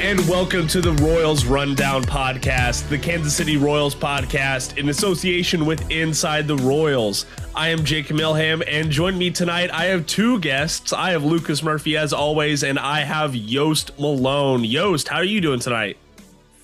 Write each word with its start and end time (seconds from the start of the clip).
and 0.00 0.18
welcome 0.26 0.66
to 0.66 0.80
the 0.80 0.92
Royals 0.94 1.44
Rundown 1.44 2.02
Podcast, 2.02 2.88
the 2.88 2.96
Kansas 2.96 3.36
City 3.36 3.58
Royals 3.58 3.94
podcast 3.94 4.78
in 4.78 4.88
association 4.88 5.66
with 5.66 5.90
Inside 5.90 6.48
the 6.48 6.56
Royals. 6.56 7.26
I 7.54 7.68
am 7.68 7.84
Jake 7.84 8.06
Milham, 8.06 8.64
and 8.66 8.90
join 8.90 9.18
me 9.18 9.30
tonight. 9.30 9.70
I 9.70 9.84
have 9.84 10.06
two 10.06 10.40
guests. 10.40 10.94
I 10.94 11.10
have 11.10 11.22
Lucas 11.22 11.62
Murphy, 11.62 11.98
as 11.98 12.14
always, 12.14 12.62
and 12.62 12.78
I 12.78 13.00
have 13.00 13.36
Yost 13.36 13.98
Malone. 13.98 14.64
Yost, 14.64 15.06
how 15.06 15.18
are 15.18 15.24
you 15.24 15.42
doing 15.42 15.60
tonight? 15.60 15.98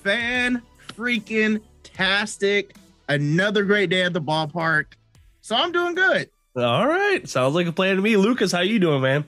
Fan 0.03 0.63
freaking 0.87 1.61
tastic. 1.83 2.75
Another 3.07 3.63
great 3.63 3.91
day 3.91 4.01
at 4.01 4.13
the 4.13 4.21
ballpark. 4.21 4.85
So 5.41 5.55
I'm 5.55 5.71
doing 5.71 5.93
good. 5.93 6.31
All 6.55 6.87
right. 6.87 7.29
Sounds 7.29 7.53
like 7.53 7.67
a 7.67 7.71
plan 7.71 7.97
to 7.97 8.01
me. 8.01 8.17
Lucas, 8.17 8.51
how 8.51 8.61
you 8.61 8.79
doing, 8.79 9.03
man? 9.03 9.25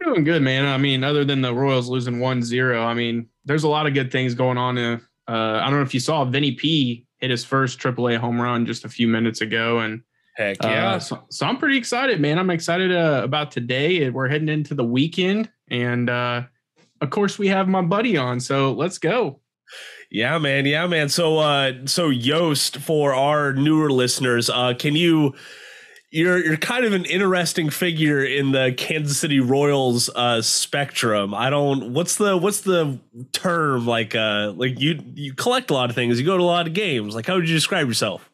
Doing 0.00 0.24
good, 0.24 0.42
man. 0.42 0.66
I 0.66 0.76
mean, 0.78 1.04
other 1.04 1.24
than 1.24 1.40
the 1.40 1.54
Royals 1.54 1.88
losing 1.88 2.16
1-0, 2.16 2.84
I 2.84 2.94
mean, 2.94 3.28
there's 3.44 3.64
a 3.64 3.68
lot 3.68 3.86
of 3.86 3.94
good 3.94 4.10
things 4.10 4.34
going 4.34 4.58
on. 4.58 4.76
Uh, 4.78 4.98
I 5.26 5.64
don't 5.64 5.74
know 5.74 5.82
if 5.82 5.94
you 5.94 6.00
saw 6.00 6.24
Vinny 6.24 6.52
P 6.52 7.06
hit 7.18 7.30
his 7.30 7.44
first 7.44 7.78
AAA 7.78 8.18
home 8.18 8.40
run 8.40 8.66
just 8.66 8.84
a 8.84 8.88
few 8.88 9.08
minutes 9.08 9.40
ago, 9.40 9.80
and 9.80 10.02
heck 10.36 10.62
yeah. 10.62 10.92
Uh, 10.92 10.98
so, 10.98 11.24
so, 11.30 11.46
I'm 11.46 11.56
pretty 11.56 11.76
excited, 11.76 12.20
man. 12.20 12.38
I'm 12.38 12.50
excited 12.50 12.92
uh, 12.92 13.22
about 13.24 13.50
today. 13.50 14.10
We're 14.10 14.28
heading 14.28 14.48
into 14.48 14.74
the 14.74 14.84
weekend, 14.84 15.50
and 15.68 16.10
uh, 16.10 16.42
of 17.00 17.10
course, 17.10 17.38
we 17.38 17.48
have 17.48 17.68
my 17.68 17.82
buddy 17.82 18.16
on. 18.16 18.40
So 18.40 18.72
let's 18.72 18.98
go. 18.98 19.40
Yeah, 20.10 20.38
man. 20.38 20.66
Yeah, 20.66 20.86
man. 20.86 21.08
So, 21.08 21.38
uh, 21.38 21.72
so 21.86 22.10
Yost, 22.10 22.76
for 22.78 23.14
our 23.14 23.52
newer 23.52 23.90
listeners, 23.90 24.48
uh, 24.48 24.74
can 24.78 24.94
you? 24.94 25.34
You're 26.10 26.44
you're 26.44 26.56
kind 26.56 26.84
of 26.84 26.92
an 26.92 27.04
interesting 27.04 27.68
figure 27.68 28.24
in 28.24 28.52
the 28.52 28.72
Kansas 28.76 29.18
City 29.18 29.40
Royals 29.40 30.08
uh, 30.10 30.40
spectrum. 30.40 31.34
I 31.34 31.50
don't 31.50 31.92
what's 31.92 32.16
the 32.16 32.36
what's 32.36 32.60
the 32.60 33.00
term 33.32 33.86
like 33.86 34.14
uh 34.14 34.52
like 34.56 34.78
you 34.80 35.02
you 35.14 35.34
collect 35.34 35.70
a 35.70 35.74
lot 35.74 35.90
of 35.90 35.96
things, 35.96 36.20
you 36.20 36.24
go 36.24 36.36
to 36.36 36.42
a 36.42 36.44
lot 36.44 36.68
of 36.68 36.74
games. 36.74 37.14
Like 37.14 37.26
how 37.26 37.34
would 37.34 37.48
you 37.48 37.54
describe 37.54 37.88
yourself? 37.88 38.30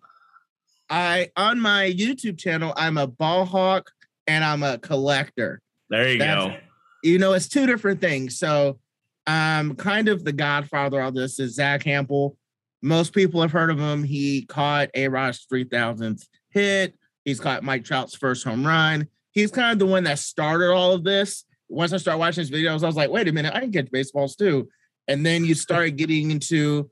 I 0.91 1.31
on 1.34 1.61
my 1.61 1.91
YouTube 1.91 2.39
channel, 2.39 2.75
I'm 2.77 2.98
a 2.98 3.06
ball 3.06 3.47
hawk 3.47 3.91
and 4.27 4.45
I'm 4.45 4.62
a 4.62 4.77
collector. 4.77 5.61
There 5.89 6.12
you 6.12 6.19
That's, 6.19 6.45
go. 6.45 6.57
You 7.03 7.19
know, 7.19 7.33
it's 7.33 7.48
two 7.48 7.67
different 7.67 8.03
things. 8.03 8.39
So 8.39 8.79
um 9.27 9.77
kind 9.77 10.09
of 10.09 10.25
the 10.25 10.33
godfather 10.33 11.01
of 11.01 11.14
this 11.14 11.41
is 11.41 11.55
Zack 11.55 11.84
Hample. 11.84 12.36
Most 12.83 13.14
people 13.14 13.41
have 13.41 13.53
heard 13.53 13.70
of 13.70 13.79
him. 13.79 14.05
He 14.05 14.45
caught 14.45 14.91
A 14.95 15.09
Rod's 15.09 15.47
3000th 15.51 16.27
hit 16.51 16.95
He's 17.25 17.41
caught 17.41 17.62
Mike 17.62 17.84
Trout's 17.84 18.15
first 18.15 18.45
home 18.45 18.67
run. 18.67 19.09
He's 19.31 19.51
kind 19.51 19.73
of 19.73 19.78
the 19.78 19.87
one 19.87 20.05
that 20.05 20.19
started 20.19 20.73
all 20.73 20.92
of 20.92 21.05
this. 21.05 21.45
Once 21.69 21.92
I 21.92 21.97
started 21.97 22.19
watching 22.19 22.42
his 22.42 22.51
videos, 22.51 22.83
I 22.83 22.87
was 22.87 22.97
like, 22.97 23.11
wait 23.11 23.29
a 23.29 23.33
minute, 23.33 23.55
I 23.55 23.61
can 23.61 23.73
catch 23.73 23.91
baseballs 23.91 24.37
too. 24.37 24.69
And 25.09 25.25
then 25.25 25.45
you 25.45 25.55
start 25.55 25.97
getting 25.97 26.31
into, 26.31 26.91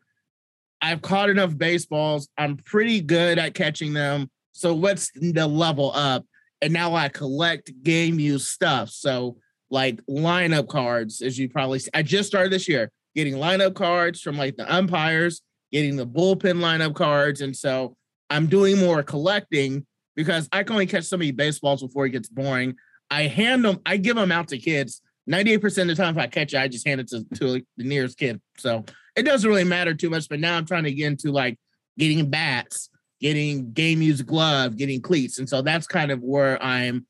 I've 0.80 1.02
caught 1.02 1.30
enough 1.30 1.56
baseballs. 1.56 2.28
I'm 2.38 2.56
pretty 2.56 3.00
good 3.00 3.38
at 3.38 3.54
catching 3.54 3.92
them. 3.92 4.30
So 4.52 4.74
what's 4.74 5.10
the 5.12 5.46
level 5.46 5.92
up? 5.94 6.24
And 6.62 6.72
now 6.72 6.94
I 6.94 7.08
collect 7.08 7.72
game 7.82 8.18
use 8.18 8.48
stuff. 8.48 8.90
So 8.90 9.36
like 9.70 10.04
lineup 10.06 10.68
cards, 10.68 11.22
as 11.22 11.38
you 11.38 11.48
probably 11.48 11.78
see. 11.78 11.90
I 11.94 12.02
just 12.02 12.28
started 12.28 12.52
this 12.52 12.68
year 12.68 12.90
getting 13.14 13.34
lineup 13.34 13.74
cards 13.74 14.20
from 14.20 14.36
like 14.36 14.56
the 14.56 14.72
umpires, 14.72 15.42
getting 15.72 15.96
the 15.96 16.06
bullpen 16.06 16.58
lineup 16.58 16.94
cards. 16.94 17.40
And 17.40 17.56
so 17.56 17.96
I'm 18.28 18.46
doing 18.46 18.78
more 18.78 19.02
collecting 19.02 19.86
because 20.16 20.48
I 20.52 20.62
can 20.62 20.72
only 20.72 20.86
catch 20.86 21.04
so 21.04 21.16
many 21.16 21.30
baseballs 21.30 21.82
before 21.82 22.06
it 22.06 22.10
gets 22.10 22.28
boring. 22.28 22.76
I 23.10 23.22
hand 23.22 23.64
them, 23.64 23.80
I 23.84 23.96
give 23.96 24.16
them 24.16 24.32
out 24.32 24.48
to 24.48 24.58
kids. 24.58 25.02
98% 25.30 25.82
of 25.82 25.88
the 25.88 25.94
time, 25.94 26.16
if 26.16 26.22
I 26.22 26.26
catch 26.26 26.54
it, 26.54 26.58
I 26.58 26.68
just 26.68 26.86
hand 26.86 27.00
it 27.00 27.08
to, 27.08 27.24
to 27.36 27.62
the 27.76 27.84
nearest 27.84 28.18
kid. 28.18 28.40
So 28.58 28.84
it 29.16 29.22
doesn't 29.22 29.48
really 29.48 29.64
matter 29.64 29.94
too 29.94 30.10
much. 30.10 30.28
But 30.28 30.40
now 30.40 30.56
I'm 30.56 30.66
trying 30.66 30.84
to 30.84 30.92
get 30.92 31.06
into 31.06 31.30
like 31.30 31.58
getting 31.98 32.30
bats, 32.30 32.88
getting 33.20 33.72
game 33.72 34.02
used 34.02 34.26
glove, 34.26 34.76
getting 34.76 35.00
cleats. 35.00 35.38
And 35.38 35.48
so 35.48 35.62
that's 35.62 35.86
kind 35.86 36.10
of 36.10 36.20
where 36.22 36.60
I'm 36.62 37.06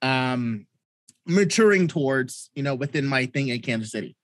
um 0.00 0.66
maturing 1.26 1.88
towards, 1.88 2.50
you 2.54 2.62
know, 2.62 2.74
within 2.74 3.06
my 3.06 3.26
thing 3.26 3.48
in 3.48 3.60
Kansas 3.60 3.90
City. 3.90 4.16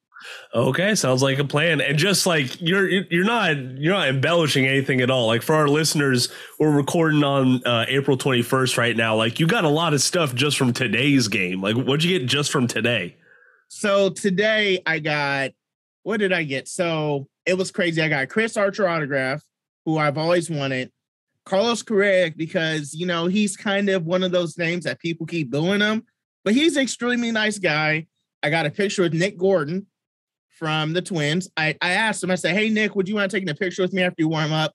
Okay, 0.54 0.94
sounds 0.94 1.22
like 1.22 1.38
a 1.38 1.44
plan. 1.44 1.80
And 1.80 1.98
just 1.98 2.26
like 2.26 2.60
you're 2.60 2.88
you're 2.88 3.24
not 3.24 3.56
you're 3.56 3.92
not 3.92 4.08
embellishing 4.08 4.66
anything 4.66 5.00
at 5.00 5.10
all. 5.10 5.26
Like 5.26 5.42
for 5.42 5.54
our 5.54 5.68
listeners, 5.68 6.28
we're 6.58 6.70
recording 6.70 7.24
on 7.24 7.64
uh, 7.64 7.84
April 7.88 8.16
21st 8.16 8.76
right 8.78 8.96
now. 8.96 9.16
Like 9.16 9.40
you 9.40 9.46
got 9.46 9.64
a 9.64 9.68
lot 9.68 9.94
of 9.94 10.00
stuff 10.00 10.34
just 10.34 10.56
from 10.56 10.72
today's 10.72 11.28
game. 11.28 11.60
Like 11.60 11.76
what'd 11.76 12.04
you 12.04 12.18
get 12.18 12.26
just 12.26 12.50
from 12.50 12.66
today? 12.66 13.16
So 13.68 14.10
today 14.10 14.80
I 14.86 14.98
got 14.98 15.50
what 16.04 16.18
did 16.18 16.32
I 16.32 16.44
get? 16.44 16.68
So 16.68 17.28
it 17.46 17.58
was 17.58 17.70
crazy. 17.70 18.00
I 18.00 18.08
got 18.08 18.28
Chris 18.28 18.56
Archer 18.56 18.88
autograph, 18.88 19.42
who 19.84 19.98
I've 19.98 20.18
always 20.18 20.48
wanted. 20.48 20.90
Carlos 21.44 21.82
Correa, 21.82 22.32
because 22.34 22.94
you 22.94 23.06
know 23.06 23.26
he's 23.26 23.56
kind 23.56 23.88
of 23.88 24.06
one 24.06 24.22
of 24.22 24.32
those 24.32 24.56
names 24.56 24.84
that 24.84 24.98
people 24.98 25.26
keep 25.26 25.50
booing 25.50 25.80
him, 25.80 26.04
but 26.42 26.54
he's 26.54 26.76
an 26.76 26.82
extremely 26.82 27.30
nice 27.30 27.58
guy. 27.58 28.06
I 28.42 28.50
got 28.50 28.66
a 28.66 28.70
picture 28.70 29.02
with 29.02 29.14
Nick 29.14 29.38
Gordon, 29.38 29.86
from 30.58 30.92
the 30.92 31.02
Twins. 31.02 31.48
I, 31.56 31.76
I 31.80 31.90
asked 31.90 32.22
him, 32.22 32.30
I 32.30 32.36
said, 32.36 32.56
Hey, 32.56 32.70
Nick, 32.70 32.94
would 32.94 33.08
you 33.08 33.14
want 33.14 33.30
to 33.30 33.38
take 33.38 33.48
a 33.48 33.54
picture 33.54 33.82
with 33.82 33.92
me 33.92 34.02
after 34.02 34.22
you 34.22 34.28
warm 34.28 34.52
up? 34.52 34.72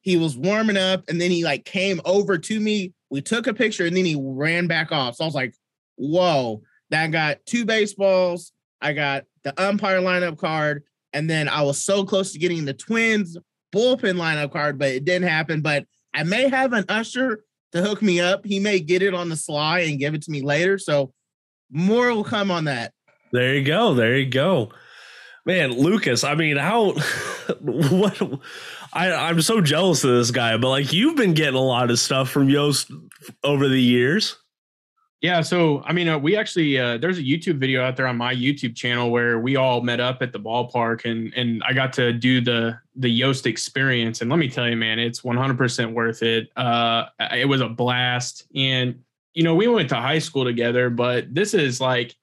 He 0.00 0.16
was 0.16 0.36
warming 0.36 0.76
up 0.76 1.04
and 1.08 1.20
then 1.20 1.30
he 1.30 1.44
like 1.44 1.64
came 1.64 2.00
over 2.04 2.38
to 2.38 2.60
me. 2.60 2.94
We 3.10 3.20
took 3.20 3.46
a 3.46 3.54
picture 3.54 3.86
and 3.86 3.96
then 3.96 4.04
he 4.04 4.16
ran 4.18 4.66
back 4.66 4.92
off. 4.92 5.16
So 5.16 5.24
I 5.24 5.26
was 5.26 5.34
like, 5.34 5.54
Whoa, 5.96 6.62
that 6.90 7.08
got 7.08 7.44
two 7.46 7.64
baseballs. 7.64 8.52
I 8.80 8.92
got 8.92 9.24
the 9.42 9.60
umpire 9.62 10.00
lineup 10.00 10.38
card. 10.38 10.84
And 11.12 11.28
then 11.28 11.48
I 11.48 11.62
was 11.62 11.82
so 11.82 12.04
close 12.04 12.32
to 12.32 12.38
getting 12.38 12.64
the 12.64 12.74
Twins 12.74 13.36
bullpen 13.74 14.16
lineup 14.16 14.52
card, 14.52 14.78
but 14.78 14.88
it 14.88 15.04
didn't 15.04 15.28
happen. 15.28 15.60
But 15.60 15.86
I 16.14 16.22
may 16.22 16.48
have 16.48 16.72
an 16.72 16.84
usher 16.88 17.44
to 17.72 17.82
hook 17.82 18.02
me 18.02 18.20
up. 18.20 18.44
He 18.44 18.58
may 18.58 18.80
get 18.80 19.02
it 19.02 19.14
on 19.14 19.28
the 19.28 19.36
sly 19.36 19.80
and 19.80 19.98
give 19.98 20.14
it 20.14 20.22
to 20.22 20.30
me 20.30 20.42
later. 20.42 20.78
So 20.78 21.12
more 21.70 22.12
will 22.12 22.24
come 22.24 22.50
on 22.50 22.64
that. 22.64 22.92
There 23.32 23.54
you 23.54 23.64
go. 23.64 23.94
There 23.94 24.16
you 24.16 24.28
go. 24.28 24.70
Man, 25.46 25.72
Lucas, 25.72 26.22
I 26.22 26.34
mean, 26.34 26.56
how 26.56 26.92
what 27.60 28.40
I, 28.92 29.12
I'm 29.12 29.40
so 29.40 29.60
jealous 29.60 30.04
of 30.04 30.10
this 30.10 30.30
guy, 30.30 30.56
but 30.56 30.68
like 30.68 30.92
you've 30.92 31.16
been 31.16 31.34
getting 31.34 31.54
a 31.54 31.62
lot 31.62 31.90
of 31.90 31.98
stuff 31.98 32.28
from 32.28 32.48
Yost 32.48 32.90
over 33.42 33.68
the 33.68 33.80
years. 33.80 34.36
Yeah, 35.20 35.42
so 35.42 35.82
I 35.84 35.92
mean, 35.92 36.08
uh, 36.08 36.18
we 36.18 36.34
actually 36.36 36.78
uh, 36.78 36.96
there's 36.96 37.18
a 37.18 37.22
YouTube 37.22 37.58
video 37.58 37.82
out 37.82 37.96
there 37.96 38.06
on 38.06 38.16
my 38.16 38.34
YouTube 38.34 38.74
channel 38.74 39.10
where 39.10 39.38
we 39.38 39.56
all 39.56 39.82
met 39.82 40.00
up 40.00 40.22
at 40.22 40.32
the 40.32 40.40
ballpark, 40.40 41.04
and 41.04 41.32
and 41.34 41.62
I 41.66 41.74
got 41.74 41.92
to 41.94 42.12
do 42.12 42.40
the 42.40 42.78
the 42.96 43.10
Yost 43.10 43.46
experience, 43.46 44.22
and 44.22 44.30
let 44.30 44.38
me 44.38 44.48
tell 44.48 44.68
you, 44.68 44.76
man, 44.76 44.98
it's 44.98 45.20
100% 45.20 45.92
worth 45.92 46.22
it. 46.22 46.48
Uh, 46.56 47.06
it 47.32 47.46
was 47.46 47.60
a 47.60 47.68
blast, 47.68 48.46
and 48.54 48.98
you 49.34 49.42
know, 49.42 49.54
we 49.54 49.68
went 49.68 49.90
to 49.90 49.96
high 49.96 50.18
school 50.18 50.44
together, 50.44 50.88
but 50.88 51.34
this 51.34 51.52
is 51.52 51.80
like 51.82 52.16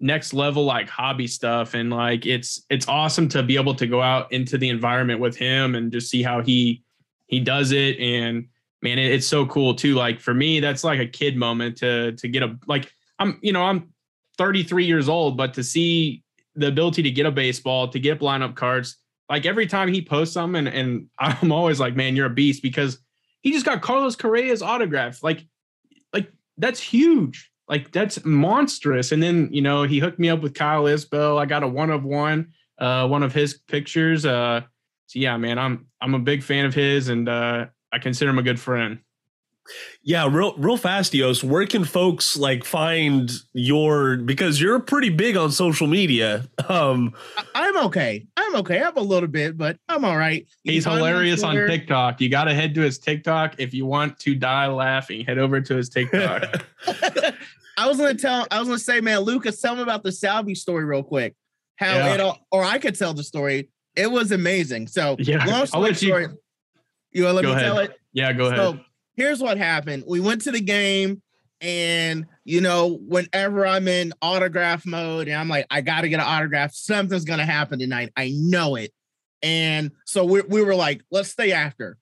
next 0.00 0.32
level 0.34 0.64
like 0.64 0.88
hobby 0.88 1.26
stuff. 1.26 1.74
And 1.74 1.90
like 1.90 2.26
it's 2.26 2.64
it's 2.70 2.88
awesome 2.88 3.28
to 3.30 3.42
be 3.42 3.56
able 3.56 3.74
to 3.74 3.86
go 3.86 4.02
out 4.02 4.32
into 4.32 4.58
the 4.58 4.68
environment 4.68 5.20
with 5.20 5.36
him 5.36 5.74
and 5.74 5.92
just 5.92 6.10
see 6.10 6.22
how 6.22 6.42
he 6.42 6.82
he 7.26 7.40
does 7.40 7.72
it. 7.72 7.98
And 7.98 8.48
man 8.82 8.98
it, 8.98 9.12
it's 9.12 9.26
so 9.26 9.46
cool 9.46 9.74
too. 9.74 9.94
Like 9.94 10.20
for 10.20 10.34
me 10.34 10.60
that's 10.60 10.84
like 10.84 11.00
a 11.00 11.06
kid 11.06 11.36
moment 11.36 11.76
to 11.78 12.12
to 12.12 12.28
get 12.28 12.42
a 12.42 12.56
like 12.66 12.92
i'm 13.18 13.38
you 13.42 13.52
know 13.52 13.64
i'm 13.64 13.88
33 14.36 14.84
years 14.84 15.08
old 15.08 15.36
but 15.36 15.54
to 15.54 15.64
see 15.64 16.22
the 16.54 16.68
ability 16.68 17.02
to 17.02 17.10
get 17.10 17.26
a 17.26 17.32
baseball 17.32 17.88
to 17.88 17.98
get 17.98 18.20
lineup 18.20 18.54
cards 18.54 18.96
like 19.28 19.44
every 19.44 19.66
time 19.66 19.88
he 19.92 20.00
posts 20.00 20.34
something 20.34 20.68
and 20.68 20.76
and 20.76 21.08
i'm 21.18 21.50
always 21.50 21.80
like 21.80 21.96
man 21.96 22.14
you're 22.14 22.26
a 22.26 22.30
beast 22.30 22.62
because 22.62 22.98
he 23.40 23.52
just 23.52 23.64
got 23.64 23.82
carlos 23.82 24.16
correa's 24.16 24.62
autograph. 24.62 25.22
Like 25.22 25.46
like 26.12 26.30
that's 26.56 26.80
huge 26.80 27.50
like 27.68 27.92
that's 27.92 28.24
monstrous. 28.24 29.12
And 29.12 29.22
then, 29.22 29.48
you 29.52 29.62
know, 29.62 29.82
he 29.82 29.98
hooked 29.98 30.18
me 30.18 30.28
up 30.28 30.40
with 30.40 30.54
Kyle 30.54 30.84
Isbel. 30.84 31.38
I 31.38 31.46
got 31.46 31.62
a 31.62 31.68
one 31.68 31.90
of 31.90 32.04
one, 32.04 32.52
uh, 32.78 33.06
one 33.06 33.22
of 33.22 33.32
his 33.32 33.54
pictures. 33.54 34.24
Uh, 34.24 34.62
so 35.08 35.18
yeah, 35.18 35.36
man, 35.38 35.58
I'm 35.58 35.86
I'm 36.00 36.14
a 36.14 36.18
big 36.18 36.42
fan 36.42 36.66
of 36.66 36.74
his 36.74 37.08
and 37.08 37.28
uh 37.28 37.66
I 37.90 37.98
consider 37.98 38.30
him 38.30 38.38
a 38.38 38.42
good 38.42 38.60
friend. 38.60 38.98
Yeah, 40.02 40.28
real 40.30 40.54
real 40.58 40.76
fast, 40.76 41.14
Yost. 41.14 41.42
Where 41.42 41.66
can 41.66 41.84
folks 41.84 42.36
like 42.36 42.64
find 42.64 43.30
your 43.54 44.18
because 44.18 44.60
you're 44.60 44.78
pretty 44.80 45.08
big 45.08 45.36
on 45.36 45.50
social 45.50 45.86
media. 45.86 46.46
Um 46.68 47.14
I'm 47.54 47.78
okay. 47.86 48.26
I'm 48.36 48.54
okay. 48.56 48.82
I'm 48.82 48.96
a 48.98 49.02
little 49.02 49.28
bit, 49.28 49.56
but 49.56 49.78
I'm 49.88 50.04
all 50.04 50.18
right. 50.18 50.46
You 50.62 50.72
He's 50.72 50.84
hilarious 50.84 51.42
on 51.42 51.54
TikTok. 51.54 52.20
You 52.20 52.28
gotta 52.28 52.54
head 52.54 52.74
to 52.74 52.82
his 52.82 52.98
TikTok 52.98 53.54
if 53.56 53.72
you 53.72 53.86
want 53.86 54.18
to 54.20 54.34
die 54.34 54.66
laughing. 54.66 55.24
Head 55.24 55.38
over 55.38 55.62
to 55.62 55.76
his 55.76 55.88
TikTok. 55.88 56.64
I 57.78 57.86
was 57.86 57.96
gonna 57.96 58.14
tell. 58.14 58.46
I 58.50 58.58
was 58.58 58.68
gonna 58.68 58.78
say, 58.78 59.00
man, 59.00 59.20
Lucas, 59.20 59.60
tell 59.60 59.76
me 59.76 59.82
about 59.82 60.02
the 60.02 60.10
Salvy 60.10 60.56
story 60.56 60.84
real 60.84 61.04
quick. 61.04 61.34
How 61.76 61.94
yeah. 61.94 62.14
it 62.14 62.20
all, 62.20 62.38
or 62.50 62.64
I 62.64 62.78
could 62.78 62.98
tell 62.98 63.14
the 63.14 63.22
story. 63.22 63.70
It 63.94 64.10
was 64.10 64.32
amazing. 64.32 64.88
So 64.88 65.16
yeah, 65.20 65.44
long 65.44 65.66
story 65.66 65.94
you, 66.00 66.38
you 67.12 67.24
want 67.24 67.32
to 67.32 67.32
let 67.34 67.44
me 67.44 67.52
ahead. 67.52 67.64
tell 67.64 67.78
it? 67.78 68.00
Yeah, 68.12 68.32
go 68.32 68.46
ahead. 68.46 68.58
So 68.58 68.80
here's 69.14 69.40
what 69.40 69.58
happened. 69.58 70.04
We 70.06 70.18
went 70.18 70.42
to 70.42 70.50
the 70.50 70.60
game, 70.60 71.22
and 71.60 72.26
you 72.44 72.60
know, 72.60 72.98
whenever 73.06 73.64
I'm 73.64 73.86
in 73.86 74.12
autograph 74.22 74.84
mode 74.84 75.28
and 75.28 75.36
I'm 75.36 75.48
like, 75.48 75.66
I 75.70 75.80
got 75.80 76.00
to 76.00 76.08
get 76.08 76.18
an 76.18 76.26
autograph, 76.26 76.74
something's 76.74 77.24
going 77.24 77.40
to 77.40 77.44
happen 77.44 77.78
tonight. 77.78 78.10
I 78.16 78.32
know 78.34 78.74
it. 78.74 78.90
And 79.42 79.92
so 80.04 80.24
we, 80.24 80.40
we 80.42 80.62
were 80.62 80.74
like, 80.74 81.02
let's 81.10 81.28
stay 81.28 81.52
after. 81.52 81.96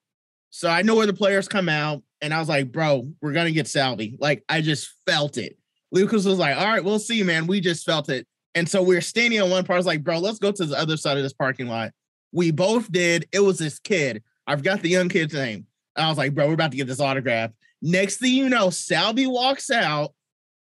So 0.50 0.70
I 0.70 0.82
know 0.82 0.94
where 0.94 1.06
the 1.06 1.12
players 1.12 1.48
come 1.48 1.68
out. 1.68 2.02
And 2.22 2.32
I 2.32 2.38
was 2.38 2.48
like, 2.48 2.72
bro, 2.72 3.12
we're 3.20 3.32
going 3.32 3.46
to 3.46 3.52
get 3.52 3.66
Salvy. 3.66 4.16
Like, 4.20 4.42
I 4.48 4.62
just 4.62 4.88
felt 5.06 5.36
it. 5.36 5.58
Lucas 5.92 6.24
was 6.24 6.38
like, 6.38 6.56
all 6.56 6.66
right, 6.66 6.84
we'll 6.84 6.98
see, 6.98 7.22
man. 7.22 7.46
We 7.46 7.60
just 7.60 7.84
felt 7.84 8.08
it. 8.08 8.26
And 8.54 8.68
so 8.68 8.82
we 8.82 8.96
are 8.96 9.02
standing 9.02 9.40
on 9.40 9.50
one 9.50 9.64
part. 9.64 9.76
I 9.76 9.78
was 9.78 9.86
like, 9.86 10.02
bro, 10.02 10.18
let's 10.18 10.38
go 10.38 10.50
to 10.50 10.64
the 10.64 10.78
other 10.78 10.96
side 10.96 11.16
of 11.16 11.22
this 11.22 11.32
parking 11.32 11.68
lot. 11.68 11.92
We 12.32 12.50
both 12.50 12.90
did. 12.90 13.28
It 13.32 13.40
was 13.40 13.58
this 13.58 13.78
kid. 13.78 14.22
I 14.46 14.56
forgot 14.56 14.80
the 14.80 14.88
young 14.88 15.08
kid's 15.08 15.34
name. 15.34 15.66
I 15.94 16.08
was 16.08 16.18
like, 16.18 16.34
bro, 16.34 16.46
we're 16.48 16.54
about 16.54 16.70
to 16.70 16.76
get 16.76 16.86
this 16.86 17.00
autograph. 17.00 17.50
Next 17.82 18.16
thing 18.16 18.32
you 18.32 18.48
know, 18.48 18.70
Salvy 18.70 19.26
walks 19.26 19.70
out. 19.70 20.12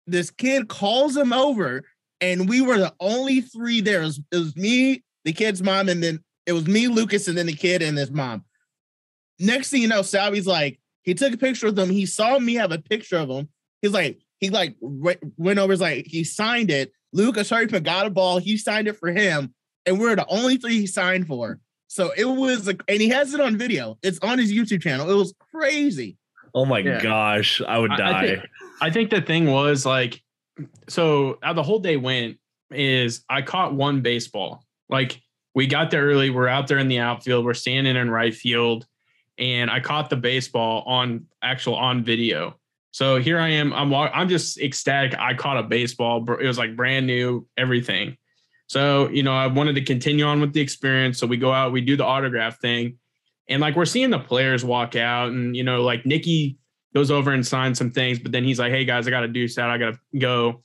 This 0.06 0.30
kid 0.30 0.68
calls 0.68 1.16
him 1.16 1.32
over, 1.32 1.84
and 2.20 2.48
we 2.48 2.60
were 2.60 2.78
the 2.78 2.94
only 3.00 3.42
three 3.42 3.80
there. 3.80 4.02
It 4.02 4.06
was, 4.06 4.20
it 4.32 4.36
was 4.36 4.56
me, 4.56 5.02
the 5.24 5.32
kid's 5.32 5.62
mom, 5.62 5.88
and 5.88 6.02
then 6.02 6.24
it 6.46 6.52
was 6.52 6.66
me, 6.66 6.88
Lucas, 6.88 7.28
and 7.28 7.36
then 7.36 7.46
the 7.46 7.52
kid 7.52 7.82
and 7.82 7.98
his 7.98 8.10
mom. 8.10 8.44
Next 9.38 9.70
thing 9.70 9.82
you 9.82 9.88
know, 9.88 10.02
Salvy's 10.02 10.46
like, 10.46 10.80
he 11.02 11.14
took 11.14 11.34
a 11.34 11.38
picture 11.38 11.66
of 11.66 11.76
them. 11.76 11.90
He 11.90 12.06
saw 12.06 12.38
me 12.38 12.54
have 12.54 12.72
a 12.72 12.78
picture 12.78 13.18
of 13.18 13.28
him. 13.28 13.48
He's 13.82 13.92
like, 13.92 14.18
he 14.38 14.50
like 14.50 14.76
went 14.80 15.58
over, 15.58 15.76
like 15.76 16.06
he 16.06 16.24
signed 16.24 16.70
it. 16.70 16.92
Lucas 17.12 17.50
Hartman 17.50 17.82
got 17.82 18.06
a 18.06 18.10
ball. 18.10 18.38
He 18.38 18.56
signed 18.56 18.88
it 18.88 18.96
for 18.96 19.10
him, 19.10 19.54
and 19.86 19.98
we're 19.98 20.16
the 20.16 20.26
only 20.28 20.56
three 20.56 20.80
he 20.80 20.86
signed 20.86 21.26
for. 21.26 21.58
So 21.88 22.12
it 22.16 22.26
was, 22.26 22.66
like, 22.66 22.82
and 22.86 23.00
he 23.00 23.08
has 23.08 23.32
it 23.32 23.40
on 23.40 23.56
video. 23.56 23.98
It's 24.02 24.18
on 24.20 24.38
his 24.38 24.52
YouTube 24.52 24.82
channel. 24.82 25.10
It 25.10 25.14
was 25.14 25.34
crazy. 25.52 26.18
Oh 26.54 26.66
my 26.66 26.80
yeah. 26.80 27.00
gosh, 27.00 27.62
I 27.66 27.78
would 27.78 27.90
die. 27.96 28.10
I, 28.10 28.18
I, 28.18 28.26
think, 28.26 28.46
I 28.82 28.90
think 28.90 29.10
the 29.10 29.20
thing 29.22 29.46
was 29.50 29.86
like, 29.86 30.22
so 30.88 31.38
how 31.42 31.54
the 31.54 31.62
whole 31.62 31.78
day 31.78 31.96
went 31.96 32.38
is 32.70 33.24
I 33.28 33.42
caught 33.42 33.74
one 33.74 34.02
baseball. 34.02 34.64
Like 34.88 35.20
we 35.54 35.66
got 35.66 35.90
there 35.90 36.04
early. 36.04 36.30
We're 36.30 36.48
out 36.48 36.68
there 36.68 36.78
in 36.78 36.88
the 36.88 36.98
outfield. 36.98 37.44
We're 37.44 37.54
standing 37.54 37.96
in 37.96 38.10
right 38.10 38.34
field, 38.34 38.86
and 39.38 39.70
I 39.70 39.80
caught 39.80 40.10
the 40.10 40.16
baseball 40.16 40.82
on 40.86 41.26
actual 41.42 41.76
on 41.76 42.04
video. 42.04 42.57
So 42.90 43.20
here 43.20 43.38
I 43.38 43.48
am. 43.48 43.72
I'm 43.72 43.92
I'm 43.94 44.28
just 44.28 44.58
ecstatic. 44.58 45.18
I 45.18 45.34
caught 45.34 45.58
a 45.58 45.62
baseball. 45.62 46.24
It 46.40 46.46
was 46.46 46.58
like 46.58 46.76
brand 46.76 47.06
new, 47.06 47.46
everything. 47.56 48.16
So 48.66 49.08
you 49.08 49.22
know, 49.22 49.32
I 49.32 49.46
wanted 49.46 49.74
to 49.74 49.84
continue 49.84 50.24
on 50.24 50.40
with 50.40 50.52
the 50.52 50.60
experience. 50.60 51.18
So 51.18 51.26
we 51.26 51.36
go 51.36 51.52
out, 51.52 51.72
we 51.72 51.80
do 51.80 51.96
the 51.96 52.04
autograph 52.04 52.60
thing, 52.60 52.98
and 53.48 53.60
like 53.60 53.76
we're 53.76 53.84
seeing 53.84 54.10
the 54.10 54.18
players 54.18 54.64
walk 54.64 54.96
out, 54.96 55.30
and 55.30 55.56
you 55.56 55.64
know, 55.64 55.82
like 55.82 56.06
Nicky 56.06 56.58
goes 56.94 57.10
over 57.10 57.32
and 57.32 57.46
signs 57.46 57.78
some 57.78 57.90
things, 57.90 58.18
but 58.18 58.32
then 58.32 58.44
he's 58.44 58.58
like, 58.58 58.72
"Hey 58.72 58.84
guys, 58.84 59.06
I 59.06 59.10
got 59.10 59.20
to 59.20 59.28
do 59.28 59.46
that. 59.48 59.70
I 59.70 59.78
got 59.78 59.94
to 59.94 60.18
go." 60.18 60.62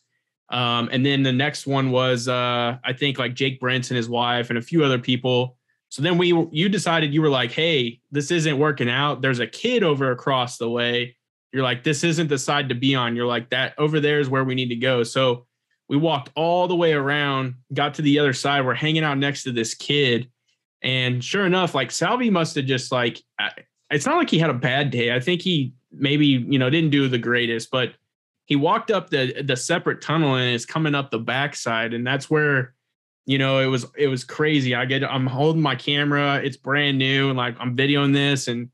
Um, 0.50 0.90
and 0.92 1.06
then 1.06 1.24
the 1.24 1.32
next 1.32 1.66
one 1.66 1.92
was 1.92 2.28
uh, 2.28 2.78
I 2.84 2.94
think 2.94 3.20
like 3.20 3.34
Jake 3.34 3.60
Brentz 3.60 3.90
and 3.90 3.98
his 3.98 4.10
wife 4.10 4.50
and 4.50 4.58
a 4.58 4.62
few 4.62 4.84
other 4.84 5.00
people. 5.00 5.58
So 5.90 6.02
then 6.02 6.18
we 6.18 6.28
you 6.52 6.70
decided 6.70 7.14
you 7.14 7.22
were 7.22 7.30
like, 7.30 7.52
"Hey, 7.52 8.00
this 8.12 8.32
isn't 8.32 8.58
working 8.58 8.90
out. 8.90 9.22
There's 9.22 9.40
a 9.40 9.48
kid 9.48 9.84
over 9.84 10.12
across 10.12 10.58
the 10.58 10.70
way." 10.70 11.16
You're 11.54 11.64
like, 11.64 11.84
"This 11.84 12.04
isn't 12.04 12.28
the 12.28 12.38
side 12.38 12.70
to 12.70 12.76
be 12.76 12.96
on." 12.96 13.16
You're 13.16 13.28
like, 13.28 13.50
"That 13.52 13.74
over 13.78 14.00
there 14.00 14.20
is 14.20 14.30
where 14.30 14.44
we 14.44 14.56
need 14.56 14.70
to 14.70 14.76
go." 14.76 15.04
So 15.04 15.46
we 15.88 15.98
walked 15.98 16.32
all 16.36 16.68
the 16.68 16.76
way 16.76 16.94
around, 16.94 17.56
got 17.74 17.94
to 17.96 18.02
the 18.02 18.20
other 18.20 18.34
side. 18.34 18.66
We're 18.66 18.74
hanging 18.74 19.04
out 19.04 19.18
next 19.18 19.44
to 19.44 19.52
this 19.52 19.74
kid 19.74 20.30
and 20.84 21.24
sure 21.24 21.46
enough, 21.46 21.74
like 21.74 21.92
Salvy 21.92 22.30
must 22.30 22.56
have 22.56 22.66
just 22.66 22.92
like, 22.92 23.22
it's 23.90 24.06
not 24.06 24.18
like 24.18 24.30
he 24.30 24.38
had 24.38 24.50
a 24.50 24.56
bad 24.56 24.92
day. 24.92 25.16
I 25.16 25.20
think 25.20 25.42
he 25.42 25.74
maybe, 25.92 26.26
you 26.26 26.60
know, 26.60 26.70
didn't 26.70 26.90
do 26.90 27.08
the 27.08 27.18
greatest, 27.18 27.72
but 27.72 27.94
he 28.46 28.58
walked 28.58 28.92
up 28.92 29.10
the 29.10 29.42
the 29.42 29.56
separate 29.56 30.02
tunnel 30.02 30.36
and 30.36 30.54
is 30.54 30.66
coming 30.66 30.94
up 30.94 31.10
the 31.10 31.20
backside. 31.20 31.94
And 31.94 32.06
that's 32.06 32.30
where, 32.30 32.74
you 33.26 33.38
know, 33.38 33.60
it 33.60 33.68
was 33.68 33.86
it 33.98 34.08
was 34.08 34.26
crazy. 34.26 34.76
I 34.76 34.84
get 34.84 35.04
I'm 35.04 35.26
holding 35.26 35.62
my 35.62 35.76
camera, 35.76 36.42
it's 36.44 36.58
brand 36.58 36.98
new, 36.98 37.30
and 37.30 37.38
like 37.38 37.56
I'm 37.60 37.78
videoing 37.78 38.14
this, 38.14 38.50
and 38.50 38.70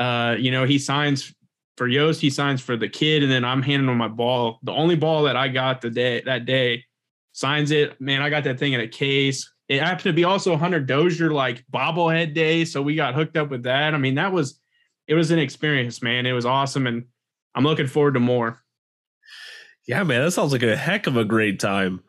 uh, 0.00 0.34
you 0.36 0.50
know, 0.50 0.64
he 0.64 0.78
signs 0.78 1.32
for 1.76 1.88
Yost, 1.88 2.20
he 2.20 2.30
signs 2.30 2.60
for 2.60 2.76
the 2.76 2.88
kid, 2.88 3.22
and 3.22 3.32
then 3.32 3.44
I'm 3.44 3.62
handing 3.62 3.88
him 3.88 3.96
my 3.96 4.08
ball. 4.08 4.58
The 4.62 4.72
only 4.72 4.96
ball 4.96 5.24
that 5.24 5.36
I 5.36 5.48
got 5.48 5.80
the 5.80 5.90
day 5.90 6.22
that 6.26 6.44
day, 6.44 6.84
signs 7.32 7.70
it. 7.70 8.00
Man, 8.00 8.22
I 8.22 8.30
got 8.30 8.44
that 8.44 8.58
thing 8.58 8.72
in 8.72 8.80
a 8.80 8.88
case 8.88 9.52
it 9.72 9.80
happened 9.80 10.02
to 10.02 10.12
be 10.12 10.24
also 10.24 10.56
Hunter 10.56 10.80
Dozier 10.80 11.30
like 11.30 11.64
bobblehead 11.72 12.34
day, 12.34 12.66
so 12.66 12.82
we 12.82 12.94
got 12.94 13.14
hooked 13.14 13.38
up 13.38 13.48
with 13.48 13.62
that. 13.62 13.94
I 13.94 13.98
mean, 13.98 14.16
that 14.16 14.30
was 14.30 14.60
it 15.08 15.14
was 15.14 15.30
an 15.30 15.38
experience, 15.38 16.02
man. 16.02 16.26
It 16.26 16.32
was 16.32 16.44
awesome, 16.44 16.86
and 16.86 17.06
I'm 17.54 17.64
looking 17.64 17.86
forward 17.86 18.14
to 18.14 18.20
more. 18.20 18.60
Yeah, 19.86 20.02
man, 20.02 20.22
that 20.22 20.32
sounds 20.32 20.52
like 20.52 20.62
a 20.62 20.76
heck 20.76 21.06
of 21.06 21.16
a 21.16 21.24
great 21.24 21.58
time. 21.58 22.02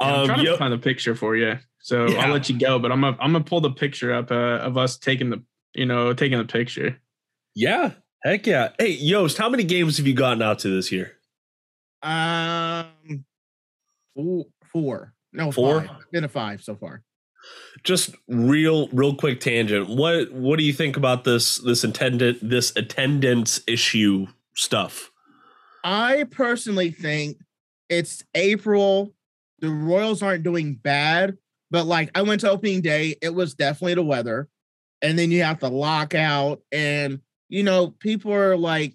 Yeah, 0.00 0.08
I'm 0.08 0.20
um, 0.20 0.26
trying 0.26 0.44
to 0.44 0.56
find 0.58 0.72
the 0.74 0.78
picture 0.78 1.14
for 1.14 1.34
you, 1.36 1.58
so 1.78 2.06
yeah. 2.06 2.18
I'll 2.18 2.32
let 2.32 2.50
you 2.50 2.58
go. 2.58 2.78
But 2.78 2.92
I'm 2.92 3.00
gonna, 3.00 3.16
I'm 3.18 3.32
gonna 3.32 3.44
pull 3.44 3.62
the 3.62 3.70
picture 3.70 4.12
up 4.12 4.30
uh, 4.30 4.58
of 4.58 4.76
us 4.76 4.98
taking 4.98 5.30
the 5.30 5.42
you 5.74 5.86
know 5.86 6.12
taking 6.12 6.36
the 6.36 6.44
picture. 6.44 7.00
Yeah, 7.54 7.92
heck 8.26 8.46
yeah. 8.46 8.70
Hey, 8.78 8.90
Yost, 8.90 9.38
how 9.38 9.48
many 9.48 9.64
games 9.64 9.96
have 9.98 10.06
you 10.06 10.14
gotten 10.14 10.42
out 10.42 10.58
to 10.60 10.68
this 10.68 10.90
year? 10.90 11.12
Um, 12.02 13.24
four. 14.72 15.14
No, 15.32 15.52
four. 15.52 15.82
Five. 15.82 16.10
Been 16.12 16.24
a 16.24 16.28
five 16.28 16.62
so 16.62 16.74
far. 16.74 17.02
Just 17.84 18.14
real, 18.28 18.88
real 18.88 19.14
quick 19.14 19.40
tangent. 19.40 19.88
What 19.88 20.32
What 20.32 20.58
do 20.58 20.64
you 20.64 20.72
think 20.72 20.96
about 20.96 21.24
this 21.24 21.58
this 21.58 21.84
attendant 21.84 22.38
this 22.42 22.72
attendance 22.74 23.60
issue 23.68 24.26
stuff? 24.54 25.10
I 25.84 26.24
personally 26.30 26.90
think 26.90 27.38
it's 27.88 28.24
April. 28.34 29.14
The 29.60 29.70
Royals 29.70 30.22
aren't 30.22 30.42
doing 30.42 30.74
bad, 30.74 31.38
but 31.70 31.86
like 31.86 32.10
I 32.14 32.22
went 32.22 32.40
to 32.40 32.50
opening 32.50 32.80
day, 32.80 33.16
it 33.22 33.32
was 33.32 33.54
definitely 33.54 33.94
the 33.94 34.02
weather, 34.02 34.48
and 35.00 35.16
then 35.18 35.30
you 35.30 35.44
have 35.44 35.60
to 35.60 35.68
lock 35.68 36.14
out, 36.14 36.62
and 36.72 37.20
you 37.48 37.62
know 37.62 37.88
people 37.88 38.32
are 38.32 38.56
like 38.56 38.94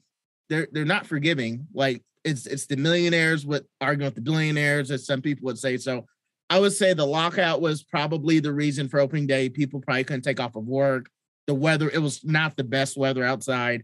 they're 0.50 0.68
they're 0.72 0.86
not 0.86 1.06
forgiving. 1.06 1.68
Like 1.74 2.04
it's 2.24 2.46
it's 2.46 2.68
the 2.68 2.78
millionaires 2.78 3.46
with 3.46 3.66
arguing 3.80 4.08
with 4.08 4.16
the 4.16 4.22
billionaires, 4.22 4.92
as 4.92 5.06
some 5.06 5.22
people 5.22 5.46
would 5.46 5.60
say. 5.60 5.78
So 5.78 6.06
I 6.50 6.60
would 6.60 6.74
say 6.74 6.94
the 6.94 7.08
lockout 7.08 7.62
was 7.62 7.82
probably 7.82 8.40
the 8.40 8.54
reason 8.54 8.90
for 8.90 9.00
opening 9.00 9.26
day. 9.26 9.48
People 9.48 9.80
probably 9.80 10.04
couldn't 10.04 10.24
take 10.24 10.42
off 10.42 10.58
of 10.58 10.66
work. 10.66 11.10
The 11.48 11.54
weather, 11.54 11.90
it 11.90 12.00
was 12.00 12.26
not 12.26 12.58
the 12.58 12.66
best 12.66 12.98
weather 12.98 13.24
outside. 13.24 13.84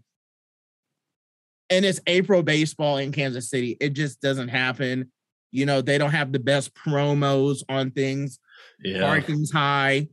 And 1.70 1.86
it's 1.86 2.02
April 2.08 2.44
baseball 2.44 2.98
in 2.98 3.14
Kansas 3.14 3.50
City. 3.50 3.78
It 3.80 3.92
just 3.92 4.22
doesn't 4.22 4.50
happen. 4.50 5.12
You 5.52 5.66
know, 5.66 5.82
they 5.82 5.98
don't 5.98 6.12
have 6.12 6.34
the 6.34 6.40
best 6.40 6.76
promos 6.76 7.64
on 7.70 7.92
things. 7.92 8.40
Yeah. 8.84 9.00
Parking's 9.00 9.52
high. 9.52 10.10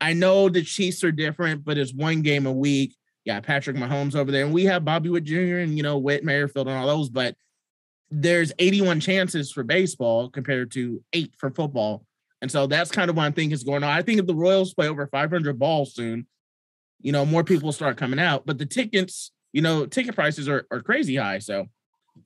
I 0.00 0.12
know 0.12 0.48
the 0.48 0.62
Chiefs 0.62 1.02
are 1.02 1.12
different, 1.12 1.64
but 1.64 1.76
it's 1.76 1.92
one 1.92 2.22
game 2.22 2.46
a 2.46 2.52
week. 2.52 2.94
Yeah, 3.26 3.40
Patrick 3.40 3.76
Mahomes 3.76 4.14
over 4.14 4.30
there. 4.30 4.44
And 4.44 4.54
we 4.54 4.64
have 4.66 4.84
Bobby 4.84 5.10
Witt 5.10 5.24
Jr. 5.24 5.58
and, 5.58 5.76
you 5.76 5.82
know, 5.82 5.98
Whit 5.98 6.24
Merrifield 6.24 6.68
and 6.68 6.78
all 6.78 6.86
those, 6.86 7.08
but 7.08 7.34
there's 8.08 8.52
81 8.60 9.00
chances 9.00 9.50
for 9.50 9.64
baseball 9.64 10.30
compared 10.30 10.70
to 10.72 11.02
eight 11.12 11.34
for 11.36 11.50
football. 11.50 12.06
And 12.40 12.50
so 12.50 12.68
that's 12.68 12.92
kind 12.92 13.10
of 13.10 13.16
what 13.16 13.26
I 13.26 13.32
think 13.32 13.52
is 13.52 13.64
going 13.64 13.82
on. 13.82 13.90
I 13.90 14.02
think 14.02 14.20
if 14.20 14.26
the 14.26 14.34
Royals 14.34 14.74
play 14.74 14.88
over 14.88 15.08
500 15.08 15.58
balls 15.58 15.92
soon, 15.92 16.28
you 17.00 17.10
know, 17.10 17.26
more 17.26 17.42
people 17.42 17.72
start 17.72 17.96
coming 17.96 18.20
out. 18.20 18.46
But 18.46 18.58
the 18.58 18.66
tickets, 18.66 19.32
you 19.52 19.60
know, 19.60 19.86
ticket 19.86 20.14
prices 20.14 20.48
are, 20.48 20.64
are 20.70 20.80
crazy 20.80 21.16
high. 21.16 21.40
So 21.40 21.66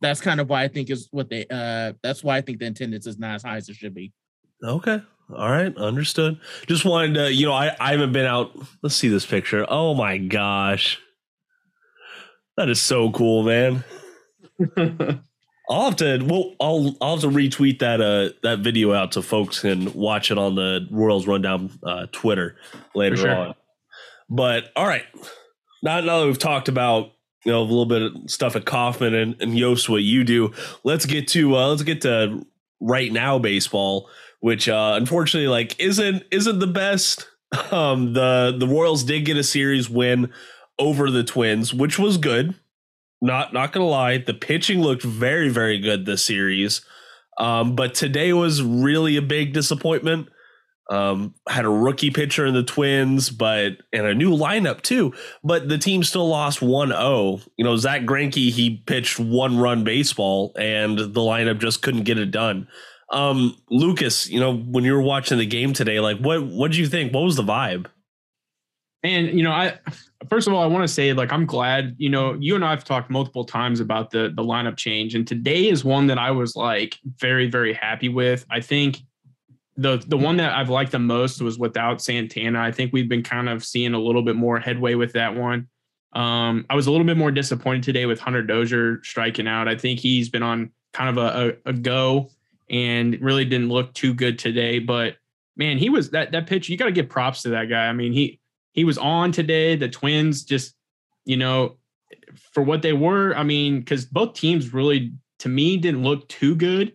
that's 0.03 0.21
kind 0.21 0.39
of 0.39 0.51
why 0.51 0.65
I 0.65 0.69
think 0.69 0.91
is 0.91 1.09
what 1.13 1.31
they, 1.31 1.47
uh, 1.51 1.95
that's 2.03 2.23
why 2.23 2.37
I 2.37 2.43
think 2.43 2.59
the 2.59 2.67
attendance 2.67 3.07
is 3.07 3.19
not 3.19 3.37
as 3.37 3.43
high 3.43 3.57
as 3.57 3.71
it 3.71 3.77
should 3.77 3.95
be. 3.95 4.13
Okay. 4.63 5.01
All 5.37 5.51
right. 5.51 5.77
Understood. 5.77 6.39
Just 6.67 6.85
wanted 6.85 7.15
to, 7.15 7.33
you 7.33 7.47
know, 7.47 7.53
I, 7.53 7.75
I 7.81 7.93
haven't 7.93 8.13
been 8.13 8.27
out. 8.27 8.53
Let's 8.83 8.97
see 8.97 9.09
this 9.09 9.27
picture. 9.27 9.65
Oh 9.69 9.95
my 9.95 10.19
gosh. 10.19 10.99
That 12.57 12.69
is 12.69 12.81
so 12.81 13.11
cool, 13.11 13.43
man. 13.43 13.85
I'll 15.71 15.85
have 15.85 15.97
to 15.97 16.19
well 16.25 16.55
I'll 16.61 16.97
I'll 17.01 17.13
have 17.13 17.21
to 17.21 17.29
retweet 17.29 17.79
that 17.79 18.01
uh 18.01 18.37
that 18.43 18.59
video 18.59 18.93
out 18.93 19.15
so 19.15 19.23
folks 19.23 19.61
can 19.61 19.93
watch 19.95 20.33
it 20.33 20.37
on 20.37 20.57
the 20.57 20.87
Royals 20.91 21.29
Rundown 21.29 21.71
uh, 21.85 22.07
Twitter 22.11 22.57
later 22.95 23.17
sure. 23.17 23.35
on. 23.35 23.55
But 24.29 24.65
all 24.75 24.87
right. 24.87 25.05
Now, 25.83 26.01
now 26.01 26.21
that 26.21 26.27
we've 26.27 26.39
talked 26.39 26.69
about 26.69 27.13
you 27.45 27.53
know 27.53 27.61
a 27.61 27.63
little 27.63 27.87
bit 27.87 28.03
of 28.03 28.13
stuff 28.31 28.57
at 28.57 28.65
Kauffman 28.65 29.15
and, 29.15 29.37
and 29.41 29.57
Yost 29.57 29.89
what 29.89 30.03
you 30.03 30.25
do, 30.25 30.53
let's 30.83 31.07
get 31.07 31.29
to 31.29 31.57
uh 31.57 31.69
let's 31.69 31.85
get 31.85 32.01
to 32.03 32.45
right 32.81 33.13
now 33.13 33.39
baseball, 33.39 34.09
which 34.41 34.69
uh 34.69 34.95
unfortunately 34.97 35.49
like 35.49 35.79
isn't 35.81 36.25
isn't 36.31 36.59
the 36.59 36.67
best. 36.67 37.29
Um 37.73 38.13
the 38.13 38.55
the 38.57 38.67
Royals 38.67 39.03
did 39.03 39.25
get 39.25 39.37
a 39.37 39.43
series 39.43 39.91
win 39.91 40.33
over 40.79 41.11
the 41.11 41.25
Twins, 41.25 41.75
which 41.75 41.99
was 41.99 42.17
good. 42.17 42.55
Not 43.21 43.53
not 43.53 43.73
gonna 43.73 43.87
lie, 43.87 44.19
the 44.19 44.35
pitching 44.35 44.81
looked 44.81 45.03
very 45.03 45.49
very 45.49 45.79
good 45.79 46.07
this 46.07 46.25
series, 46.25 46.81
um, 47.39 47.75
but 47.75 47.95
today 47.95 48.33
was 48.33 48.63
really 48.63 49.17
a 49.17 49.23
big 49.23 49.53
disappointment. 49.53 50.29
Um, 50.91 51.35
had 51.49 51.65
a 51.65 51.71
rookie 51.71 52.11
pitcher 52.11 52.45
in 52.45 52.53
the 52.53 52.65
Twins, 52.65 53.31
but 53.31 53.75
and 53.93 54.07
a 54.07 54.15
new 54.15 54.31
lineup 54.31 54.83
too. 54.83 55.15
But 55.45 55.69
the 55.69 55.79
team 55.79 56.03
still 56.03 56.29
lost 56.29 56.59
1-0. 56.59 57.49
You 57.57 57.65
know, 57.65 57.77
Zack 57.77 58.03
Greinke, 58.03 58.51
he 58.51 58.83
pitched 58.87 59.21
one 59.21 59.57
run 59.57 59.85
baseball 59.85 60.53
and 60.59 60.99
the 60.99 61.21
lineup 61.21 61.61
just 61.61 61.83
couldn't 61.83 62.03
get 62.03 62.19
it 62.19 62.33
done. 62.33 62.67
Um, 63.11 63.57
Lucas, 63.69 64.29
you 64.29 64.39
know, 64.39 64.57
when 64.57 64.85
you 64.85 64.93
were 64.93 65.03
watching 65.03 65.39
the 65.39 65.47
game 65.47 65.73
today, 65.73 66.01
like 66.01 66.19
what 66.19 66.45
what 66.45 66.71
did 66.71 66.79
you 66.79 66.87
think? 66.87 67.13
What 67.13 67.25
was 67.25 67.37
the 67.37 67.43
vibe? 67.43 67.87
And 69.03 69.29
you 69.29 69.43
know, 69.43 69.53
I 69.53 69.79
first 70.29 70.47
of 70.47 70.55
all, 70.55 70.63
I 70.63 70.67
want 70.67 70.85
to 70.85 70.89
say 70.89 71.13
like 71.13 71.33
I'm 71.33 71.47
glad. 71.47 71.97
You 71.99 72.11
know, 72.11 72.35
you 72.35 72.55
and 72.55 72.65
I 72.65 72.71
have 72.71 72.85
talked 72.85 73.11
multiple 73.11 73.45
times 73.45 73.81
about 73.81 74.11
the 74.11 74.33
the 74.35 74.43
lineup 74.43 74.77
change, 74.77 75.15
and 75.15 75.27
today 75.27 75.69
is 75.69 75.85
one 75.85 76.07
that 76.09 76.19
I 76.19 76.31
was 76.31 76.55
like 76.55 76.99
very 77.17 77.49
very 77.49 77.73
happy 77.73 78.09
with. 78.09 78.45
I 78.51 78.61
think 78.61 78.99
the 79.77 80.03
the 80.07 80.17
one 80.17 80.37
that 80.37 80.53
I've 80.53 80.69
liked 80.69 80.93
the 80.93 80.99
most 80.99 81.41
was 81.41 81.59
without 81.59 82.03
Santana. 82.03 82.61
I 82.61 82.71
think 82.71 82.93
we've 82.93 83.09
been 83.09 83.23
kind 83.23 83.49
of 83.49 83.65
seeing 83.65 83.95
a 83.95 83.99
little 83.99 84.23
bit 84.23 84.37
more 84.37 84.61
headway 84.61 84.95
with 84.95 85.15
that 85.15 85.35
one. 85.35 85.69
Um, 86.13 86.67
I 86.69 86.75
was 86.75 86.87
a 86.87 86.91
little 86.91 87.07
bit 87.07 87.17
more 87.17 87.31
disappointed 87.31 87.85
today 87.85 88.05
with 88.05 88.21
Hunter 88.21 88.43
Dozier 88.43 89.01
striking 89.03 89.47
out. 89.49 89.69
I 89.69 89.77
think 89.77 90.01
he's 90.01 90.29
been 90.29 90.43
on 90.43 90.73
kind 90.93 91.17
of 91.17 91.25
a, 91.25 91.57
a, 91.67 91.71
a 91.71 91.73
go 91.73 92.31
and 92.71 93.21
really 93.21 93.45
didn't 93.45 93.69
look 93.69 93.93
too 93.93 94.15
good 94.15 94.39
today. 94.39 94.79
But 94.79 95.17
man, 95.57 95.77
he 95.77 95.91
was 95.91 96.11
that 96.11 96.33
that 96.33 96.47
pitch. 96.47 96.69
You 96.69 96.77
got 96.77 96.87
to 96.87 96.93
give 96.93 97.09
props 97.09 97.43
to 97.43 97.51
that 97.51 97.67
guy. 97.67 97.87
I 97.87 97.93
mean, 97.93 98.13
he 98.13 98.41
he 98.73 98.85
was 98.85 98.97
on 98.99 99.33
today. 99.33 99.77
The 99.77 99.89
Twins 99.89 100.45
just, 100.45 100.75
you 101.25 101.37
know, 101.37 101.77
for 102.53 102.63
what 102.63 102.83
they 102.83 102.93
were. 102.93 103.35
I 103.37 103.43
mean, 103.43 103.81
because 103.81 104.05
both 104.05 104.35
teams 104.35 104.73
really, 104.73 105.13
to 105.41 105.49
me, 105.49 105.77
didn't 105.77 106.05
look 106.05 106.29
too 106.29 106.55
good. 106.55 106.93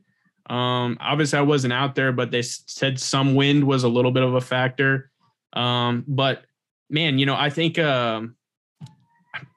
Um, 0.49 0.97
obviously, 1.01 1.39
I 1.39 1.43
wasn't 1.43 1.73
out 1.73 1.95
there, 1.95 2.11
but 2.11 2.31
they 2.31 2.41
said 2.41 2.99
some 2.99 3.35
wind 3.35 3.63
was 3.63 3.83
a 3.83 3.89
little 3.89 4.11
bit 4.11 4.23
of 4.23 4.35
a 4.35 4.41
factor. 4.41 5.11
Um, 5.53 6.03
but 6.07 6.45
man, 6.89 7.17
you 7.17 7.25
know, 7.25 7.35
I 7.35 7.49
think 7.49 7.79
um, 7.79 8.35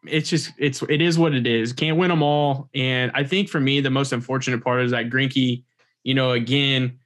it's 0.06 0.30
just 0.30 0.52
it's 0.58 0.82
it 0.82 1.02
is 1.02 1.18
what 1.18 1.34
it 1.34 1.46
is. 1.46 1.72
Can't 1.72 1.98
win 1.98 2.08
them 2.08 2.22
all, 2.22 2.68
and 2.74 3.12
I 3.14 3.24
think 3.24 3.48
for 3.48 3.60
me, 3.60 3.80
the 3.80 3.90
most 3.90 4.12
unfortunate 4.12 4.64
part 4.64 4.82
is 4.82 4.92
that 4.92 5.10
Greinke, 5.10 5.64
you 6.04 6.14
know, 6.14 6.32
again 6.32 6.98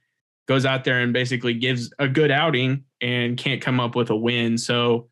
goes 0.47 0.65
out 0.65 0.83
there 0.83 0.99
and 0.99 1.13
basically 1.13 1.53
gives 1.53 1.93
a 1.99 2.07
good 2.07 2.29
outing 2.31 2.83
and 3.01 3.37
can't 3.37 3.61
come 3.61 3.79
up 3.79 3.95
with 3.95 4.09
a 4.09 4.15
win. 4.15 4.57
So, 4.57 5.07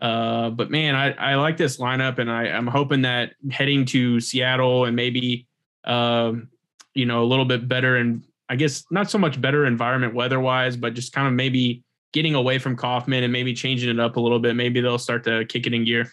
uh, 0.00 0.50
but 0.50 0.70
man, 0.70 0.94
I, 0.94 1.12
I 1.12 1.34
like 1.36 1.56
this 1.56 1.78
lineup, 1.78 2.18
and 2.18 2.30
I, 2.30 2.44
I'm 2.44 2.66
hoping 2.66 3.02
that 3.02 3.32
heading 3.50 3.84
to 3.86 4.20
Seattle 4.20 4.84
and 4.84 4.94
maybe, 4.94 5.48
um, 5.84 6.48
you 6.94 7.06
know, 7.06 7.22
a 7.22 7.26
little 7.26 7.44
bit 7.44 7.68
better 7.68 7.96
and 7.96 8.24
I 8.48 8.56
guess 8.56 8.84
not 8.90 9.10
so 9.10 9.18
much 9.18 9.40
better 9.40 9.66
environment 9.66 10.14
weather 10.14 10.40
wise, 10.40 10.76
but 10.76 10.94
just 10.94 11.12
kind 11.12 11.26
of 11.26 11.34
maybe 11.34 11.82
getting 12.12 12.34
away 12.34 12.58
from 12.58 12.76
Kauffman 12.76 13.24
and 13.24 13.32
maybe 13.32 13.52
changing 13.52 13.90
it 13.90 14.00
up 14.00 14.16
a 14.16 14.20
little 14.20 14.38
bit. 14.38 14.54
Maybe 14.54 14.80
they'll 14.80 14.98
start 14.98 15.24
to 15.24 15.44
kick 15.46 15.66
it 15.66 15.74
in 15.74 15.84
gear. 15.84 16.12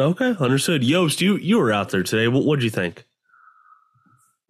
Okay, 0.00 0.34
understood. 0.38 0.84
Yost, 0.84 1.20
you 1.20 1.36
you 1.36 1.58
were 1.58 1.72
out 1.72 1.90
there 1.90 2.02
today. 2.02 2.28
What 2.28 2.56
did 2.56 2.64
you 2.64 2.70
think? 2.70 3.04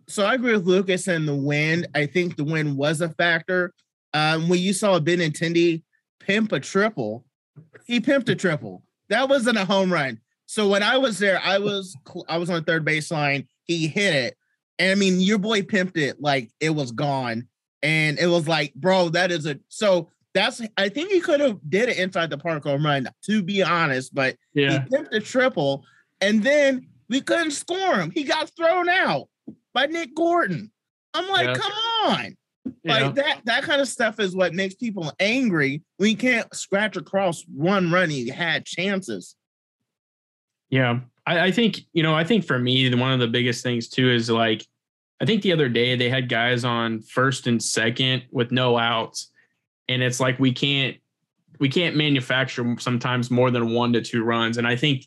So 0.08 0.24
I 0.24 0.34
agree 0.34 0.52
with 0.52 0.66
Lucas 0.66 1.06
and 1.06 1.28
the 1.28 1.34
wind. 1.34 1.86
I 1.94 2.06
think 2.06 2.36
the 2.36 2.44
wind 2.44 2.76
was 2.76 3.02
a 3.02 3.10
factor. 3.10 3.74
Um, 4.14 4.48
when 4.48 4.58
you 4.58 4.72
saw 4.72 4.98
Benintendi 4.98 5.82
pimp 6.20 6.52
a 6.52 6.60
triple, 6.60 7.26
he 7.86 8.00
pimped 8.00 8.28
a 8.30 8.34
triple. 8.34 8.82
That 9.10 9.28
wasn't 9.28 9.58
a 9.58 9.66
home 9.66 9.92
run. 9.92 10.18
So 10.46 10.66
when 10.68 10.82
I 10.82 10.96
was 10.96 11.18
there, 11.18 11.40
I 11.44 11.58
was 11.58 11.94
I 12.26 12.38
was 12.38 12.48
on 12.48 12.64
third 12.64 12.86
baseline. 12.86 13.46
He 13.64 13.86
hit 13.86 14.14
it, 14.14 14.36
and 14.78 14.92
I 14.92 14.94
mean, 14.94 15.20
your 15.20 15.36
boy 15.36 15.60
pimped 15.60 15.98
it 15.98 16.22
like 16.22 16.50
it 16.58 16.70
was 16.70 16.90
gone, 16.90 17.46
and 17.82 18.18
it 18.18 18.28
was 18.28 18.48
like, 18.48 18.72
bro, 18.74 19.10
that 19.10 19.30
is 19.30 19.46
a 19.46 19.58
so. 19.68 20.10
That's 20.34 20.62
I 20.76 20.88
think 20.88 21.10
he 21.10 21.20
could 21.20 21.40
have 21.40 21.58
did 21.68 21.88
it 21.88 21.98
inside 21.98 22.30
the 22.30 22.38
park 22.38 22.62
home 22.62 22.84
run. 22.84 23.08
To 23.24 23.42
be 23.42 23.62
honest, 23.62 24.14
but 24.14 24.36
yeah. 24.54 24.84
he 24.84 24.96
pimped 24.96 25.12
a 25.12 25.20
triple, 25.20 25.84
and 26.20 26.42
then 26.42 26.88
we 27.08 27.20
couldn't 27.20 27.50
score 27.50 27.96
him. 27.96 28.10
He 28.10 28.24
got 28.24 28.50
thrown 28.56 28.88
out 28.88 29.28
by 29.74 29.86
Nick 29.86 30.14
Gordon. 30.14 30.70
I'm 31.14 31.28
like, 31.28 31.48
yeah. 31.48 31.54
come 31.54 31.72
on. 32.04 32.36
Yeah. 32.84 32.98
Like 32.98 33.14
that 33.14 33.40
that 33.44 33.62
kind 33.62 33.80
of 33.80 33.88
stuff 33.88 34.20
is 34.20 34.36
what 34.36 34.54
makes 34.54 34.74
people 34.74 35.12
angry 35.18 35.82
when 35.96 36.10
you 36.10 36.16
can't 36.16 36.54
scratch 36.54 36.96
across 36.96 37.42
one 37.46 37.90
run 37.90 38.10
you 38.10 38.32
had 38.32 38.66
chances. 38.66 39.34
Yeah. 40.70 41.00
I, 41.26 41.46
I 41.46 41.50
think, 41.50 41.80
you 41.92 42.02
know, 42.02 42.14
I 42.14 42.24
think 42.24 42.44
for 42.44 42.58
me, 42.58 42.94
one 42.94 43.12
of 43.12 43.20
the 43.20 43.28
biggest 43.28 43.62
things 43.62 43.88
too 43.88 44.10
is 44.10 44.28
like 44.28 44.66
I 45.20 45.24
think 45.24 45.42
the 45.42 45.52
other 45.52 45.68
day 45.68 45.96
they 45.96 46.08
had 46.08 46.28
guys 46.28 46.64
on 46.64 47.00
first 47.00 47.46
and 47.46 47.62
second 47.62 48.24
with 48.30 48.52
no 48.52 48.78
outs. 48.78 49.30
And 49.88 50.02
it's 50.02 50.20
like 50.20 50.38
we 50.38 50.52
can't 50.52 50.96
we 51.58 51.68
can't 51.68 51.96
manufacture 51.96 52.76
sometimes 52.78 53.30
more 53.30 53.50
than 53.50 53.70
one 53.70 53.92
to 53.94 54.02
two 54.02 54.22
runs. 54.22 54.58
And 54.58 54.66
I 54.66 54.76
think 54.76 55.06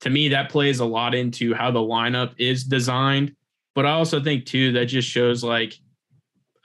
to 0.00 0.10
me 0.10 0.28
that 0.28 0.50
plays 0.50 0.80
a 0.80 0.84
lot 0.84 1.14
into 1.14 1.54
how 1.54 1.70
the 1.70 1.80
lineup 1.80 2.34
is 2.38 2.64
designed. 2.64 3.34
But 3.78 3.86
I 3.86 3.92
also 3.92 4.20
think 4.20 4.44
too 4.44 4.72
that 4.72 4.86
just 4.86 5.08
shows 5.08 5.44
like 5.44 5.78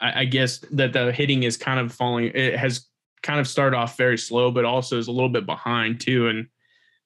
I, 0.02 0.22
I 0.22 0.26
guess 0.26 0.58
that 0.72 0.94
the 0.94 1.12
hitting 1.12 1.44
is 1.44 1.58
kind 1.58 1.80
of 1.80 1.94
falling. 1.94 2.32
It 2.34 2.58
has 2.58 2.88
kind 3.22 3.40
of 3.40 3.48
started 3.48 3.78
off 3.78 3.98
very 3.98 4.18
slow, 4.18 4.50
but 4.50 4.66
also 4.66 4.98
is 4.98 5.08
a 5.08 5.12
little 5.12 5.30
bit 5.30 5.46
behind 5.46 6.02
too. 6.02 6.28
And 6.28 6.48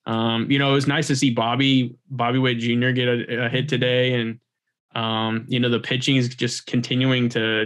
um, 0.06 0.50
you 0.50 0.60
know, 0.60 0.72
it 0.72 0.76
was 0.76 0.88
nice 0.88 1.08
to 1.08 1.16
see 1.18 1.32
Bobby 1.32 1.98
Bobby 2.10 2.40
Witt 2.40 2.60
Jr. 2.60 2.92
get 2.92 3.10
a, 3.10 3.48
a 3.48 3.50
hit 3.50 3.68
today, 3.68 4.14
and 4.14 4.40
um, 4.96 5.46
you 5.50 5.60
know, 5.60 5.68
the 5.68 5.82
pitching 5.82 6.16
is 6.16 6.30
just 6.30 6.68
continuing 6.68 7.28
to. 7.28 7.66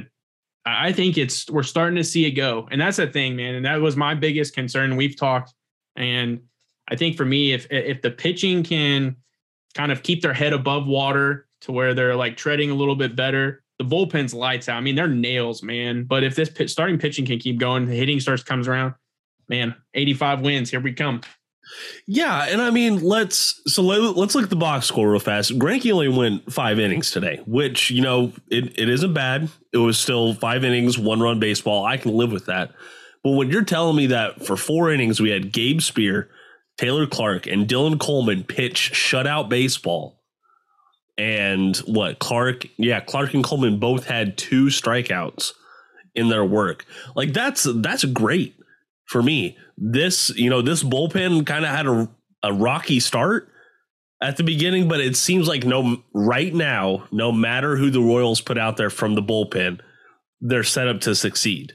I 0.66 0.94
think 0.94 1.20
it's 1.20 1.48
we're 1.48 1.62
starting 1.62 1.98
to 1.98 2.04
see 2.04 2.26
it 2.26 2.32
go, 2.32 2.68
and 2.72 2.82
that's 2.82 2.98
the 2.98 3.06
thing, 3.06 3.36
man. 3.36 3.54
And 3.54 3.68
that 3.68 3.82
was 3.82 3.96
my 3.96 4.16
biggest 4.16 4.56
concern. 4.56 4.96
We've 4.96 5.16
talked, 5.16 5.54
and 5.96 6.42
I 6.90 6.96
think 6.96 7.18
for 7.18 7.26
me, 7.26 7.54
if 7.54 7.68
if 7.70 8.02
the 8.02 8.10
pitching 8.10 8.64
can 8.64 9.18
kind 9.76 9.92
of 9.92 10.02
keep 10.02 10.24
their 10.24 10.34
head 10.34 10.54
above 10.54 10.88
water 10.88 11.46
to 11.62 11.72
where 11.72 11.94
they're 11.94 12.16
like 12.16 12.38
treading 12.38 12.72
a 12.72 12.76
little 12.76 12.96
bit 12.96 13.16
better, 13.16 13.64
the 13.78 13.86
bullpen's 13.86 14.34
lights 14.34 14.70
out. 14.70 14.78
I 14.78 14.82
mean, 14.82 14.96
they're 14.96 15.08
nails, 15.08 15.64
man. 15.64 16.04
But 16.04 16.24
if 16.24 16.36
this 16.36 16.52
starting 16.72 16.98
pitching 16.98 17.26
can 17.26 17.40
keep 17.40 17.60
going, 17.60 17.88
the 17.88 17.96
hitting 17.96 18.20
starts 18.20 18.44
comes 18.44 18.68
around, 18.68 18.94
man, 19.50 19.76
85 19.94 20.42
wins. 20.42 20.70
Here 20.70 20.80
we 20.80 20.94
come. 20.94 21.22
Yeah, 22.06 22.48
and 22.50 22.62
I 22.62 22.70
mean, 22.70 23.02
let's 23.02 23.62
so 23.72 23.82
let, 23.82 24.00
us 24.02 24.36
look 24.36 24.44
at 24.44 24.50
the 24.50 24.56
box 24.56 24.88
score 24.88 25.10
real 25.10 25.20
fast. 25.20 25.58
Greinke 25.58 25.92
only 25.92 26.10
went 26.10 26.52
five 26.52 26.80
innings 26.80 27.12
today, 27.12 27.42
which 27.46 27.92
you 27.92 28.02
know 28.02 28.34
it, 28.50 28.78
it 28.78 28.90
isn't 28.90 29.14
bad. 29.14 29.50
It 29.72 29.78
was 29.78 29.98
still 29.98 30.34
five 30.34 30.64
innings, 30.64 30.98
one 30.98 31.20
run 31.20 31.40
baseball. 31.40 31.86
I 31.86 31.98
can 31.98 32.12
live 32.14 32.32
with 32.32 32.48
that. 32.48 32.72
But 33.24 33.32
when 33.32 33.50
you're 33.50 33.64
telling 33.64 33.96
me 33.96 34.08
that 34.08 34.46
for 34.46 34.58
four 34.58 34.92
innings 34.92 35.22
we 35.22 35.30
had 35.30 35.52
Gabe 35.52 35.80
Speier, 35.80 36.28
Taylor 36.78 37.06
Clarke, 37.06 37.48
and 37.48 37.68
Dylan 37.68 38.00
Coleman 38.00 38.44
pitch 38.44 38.92
shutout 38.94 39.48
baseball, 39.48 40.21
and 41.22 41.78
what 41.86 42.18
Clarke, 42.18 42.66
yeah, 42.78 43.00
Clarke 43.00 43.36
and 43.36 43.44
Coleman 43.44 43.78
both 43.78 44.08
had 44.08 44.40
two 44.40 44.66
strikeouts 44.66 45.52
in 46.16 46.30
their 46.30 46.44
work. 46.44 46.84
Like 47.16 47.32
that's 47.32 47.68
that's 47.76 48.04
great 48.06 48.56
for 49.06 49.22
me. 49.22 49.56
This, 49.78 50.32
you 50.32 50.50
know, 50.50 50.64
this 50.64 50.82
bullpen 50.82 51.46
kind 51.46 51.64
of 51.64 51.70
had 51.70 51.86
a, 51.86 52.10
a 52.42 52.52
rocky 52.52 53.00
start 53.00 53.50
at 54.20 54.38
the 54.38 54.44
beginning, 54.44 54.88
but 54.88 55.00
it 55.00 55.16
seems 55.16 55.48
like 55.48 55.64
no 55.64 56.02
right 56.12 56.56
now, 56.56 57.08
no 57.12 57.32
matter 57.32 57.78
who 57.78 57.92
the 57.92 58.02
Royals 58.02 58.42
put 58.42 58.58
out 58.58 58.78
there 58.78 58.90
from 58.90 59.14
the 59.14 59.22
bullpen, 59.22 59.80
they're 60.40 60.64
set 60.64 60.88
up 60.88 61.02
to 61.02 61.14
succeed. 61.14 61.74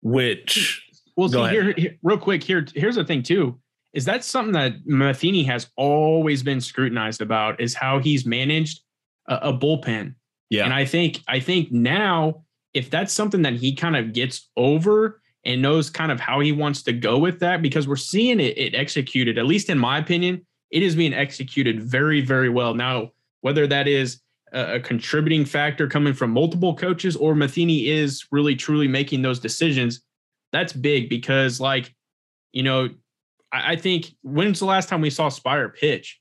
Which 0.00 0.88
well, 1.18 1.28
see, 1.28 1.48
here, 1.50 1.74
here, 1.76 1.98
real 2.02 2.16
quick, 2.16 2.42
here, 2.42 2.64
here's 2.74 2.96
the 2.96 3.04
thing 3.04 3.22
too 3.22 3.58
is 3.92 4.04
that 4.04 4.24
something 4.24 4.52
that 4.52 4.86
Matheny 4.86 5.44
has 5.44 5.68
always 5.76 6.42
been 6.42 6.60
scrutinized 6.60 7.22
about 7.22 7.60
is 7.60 7.74
how 7.74 7.98
he's 7.98 8.26
managed 8.26 8.82
a, 9.28 9.48
a 9.48 9.52
bullpen. 9.52 10.14
Yeah. 10.50 10.64
And 10.64 10.74
I 10.74 10.84
think 10.84 11.22
I 11.26 11.40
think 11.40 11.72
now 11.72 12.44
if 12.74 12.90
that's 12.90 13.12
something 13.12 13.42
that 13.42 13.54
he 13.54 13.74
kind 13.74 13.96
of 13.96 14.12
gets 14.12 14.50
over 14.56 15.20
and 15.44 15.62
knows 15.62 15.88
kind 15.88 16.12
of 16.12 16.20
how 16.20 16.40
he 16.40 16.52
wants 16.52 16.82
to 16.82 16.92
go 16.92 17.18
with 17.18 17.38
that, 17.40 17.62
because 17.62 17.88
we're 17.88 17.96
seeing 17.96 18.38
it, 18.38 18.58
it 18.58 18.74
executed, 18.74 19.38
at 19.38 19.46
least 19.46 19.70
in 19.70 19.78
my 19.78 19.98
opinion, 19.98 20.44
it 20.70 20.82
is 20.82 20.94
being 20.94 21.14
executed 21.14 21.82
very, 21.82 22.20
very 22.20 22.48
well. 22.50 22.74
Now, 22.74 23.12
whether 23.40 23.66
that 23.68 23.88
is 23.88 24.20
a, 24.52 24.74
a 24.74 24.80
contributing 24.80 25.44
factor 25.44 25.88
coming 25.88 26.12
from 26.12 26.32
multiple 26.32 26.74
coaches 26.74 27.16
or 27.16 27.34
Matheny 27.34 27.88
is 27.88 28.26
really 28.30 28.56
truly 28.56 28.88
making 28.88 29.22
those 29.22 29.38
decisions, 29.38 30.02
that's 30.52 30.72
big 30.72 31.08
because 31.08 31.60
like, 31.60 31.94
you 32.52 32.62
know, 32.62 32.90
I, 33.52 33.76
think 33.76 34.14
when's 34.22 34.58
the 34.58 34.66
last 34.66 34.88
time 34.88 35.00
we 35.00 35.10
saw 35.10 35.28
Speier 35.28 35.74
pitch? 35.74 36.20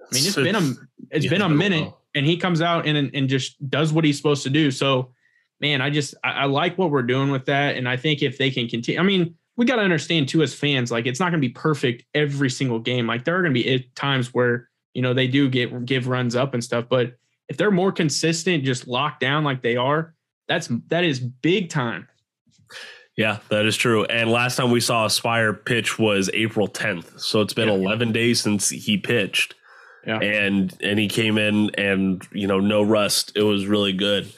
I 0.00 0.14
mean, 0.14 0.26
it's 0.26 0.36
been 0.36 0.54
a 0.54 0.72
it's 1.10 1.24
yeah, 1.24 1.30
been 1.30 1.42
a 1.42 1.48
minute, 1.48 1.92
and 2.14 2.26
he 2.26 2.36
comes 2.36 2.60
out 2.60 2.86
and 2.86 3.10
and 3.14 3.28
just 3.28 3.68
does 3.70 3.92
what 3.92 4.04
he's 4.04 4.16
supposed 4.16 4.42
to 4.44 4.50
do. 4.50 4.70
So, 4.70 5.12
man, 5.60 5.80
I 5.80 5.90
just 5.90 6.14
I, 6.22 6.30
I 6.30 6.44
like 6.44 6.76
what 6.76 6.90
we're 6.90 7.02
doing 7.02 7.30
with 7.30 7.46
that, 7.46 7.76
and 7.76 7.88
I 7.88 7.96
think 7.96 8.22
if 8.22 8.38
they 8.38 8.50
can 8.50 8.68
continue, 8.68 9.00
I 9.00 9.04
mean, 9.04 9.34
we 9.56 9.64
got 9.64 9.76
to 9.76 9.82
understand 9.82 10.28
too 10.28 10.42
as 10.42 10.54
fans, 10.54 10.90
like 10.90 11.06
it's 11.06 11.20
not 11.20 11.30
going 11.30 11.40
to 11.40 11.48
be 11.48 11.52
perfect 11.52 12.04
every 12.14 12.50
single 12.50 12.78
game. 12.78 13.06
Like 13.06 13.24
there 13.24 13.36
are 13.36 13.42
going 13.42 13.54
to 13.54 13.62
be 13.62 13.90
times 13.94 14.34
where 14.34 14.68
you 14.94 15.02
know 15.02 15.14
they 15.14 15.28
do 15.28 15.48
get 15.48 15.84
give 15.86 16.08
runs 16.08 16.36
up 16.36 16.54
and 16.54 16.62
stuff, 16.62 16.86
but 16.88 17.16
if 17.48 17.56
they're 17.56 17.70
more 17.70 17.92
consistent, 17.92 18.64
just 18.64 18.86
locked 18.86 19.20
down 19.20 19.44
like 19.44 19.62
they 19.62 19.76
are, 19.76 20.14
that's 20.48 20.68
that 20.88 21.04
is 21.04 21.20
big 21.20 21.70
time. 21.70 22.08
Yeah, 23.16 23.38
that 23.50 23.66
is 23.66 23.76
true. 23.76 24.04
And 24.04 24.30
last 24.30 24.56
time 24.56 24.70
we 24.70 24.80
saw 24.80 25.06
Speier 25.06 25.64
pitch 25.64 25.98
was 25.98 26.30
April 26.32 26.66
10th. 26.66 27.20
So 27.20 27.40
it's 27.42 27.52
been 27.52 27.68
yeah. 27.68 27.74
11 27.74 28.12
days 28.12 28.40
since 28.40 28.70
he 28.70 28.96
pitched. 28.96 29.54
Yeah. 30.06 30.18
And 30.18 30.76
and 30.82 30.98
he 30.98 31.08
came 31.08 31.38
in 31.38 31.70
and, 31.76 32.26
you 32.32 32.46
know, 32.46 32.58
no 32.58 32.82
rust. 32.82 33.32
It 33.36 33.42
was 33.42 33.66
really 33.66 33.92
good. 33.92 34.32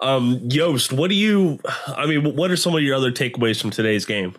Um 0.00 0.40
Yost, 0.50 0.92
what 0.92 1.10
do 1.10 1.16
you 1.16 1.58
I 1.88 2.06
mean, 2.06 2.36
what 2.36 2.50
are 2.50 2.56
some 2.56 2.74
of 2.74 2.82
your 2.82 2.94
other 2.94 3.12
takeaways 3.12 3.60
from 3.60 3.70
today's 3.70 4.06
game? 4.06 4.34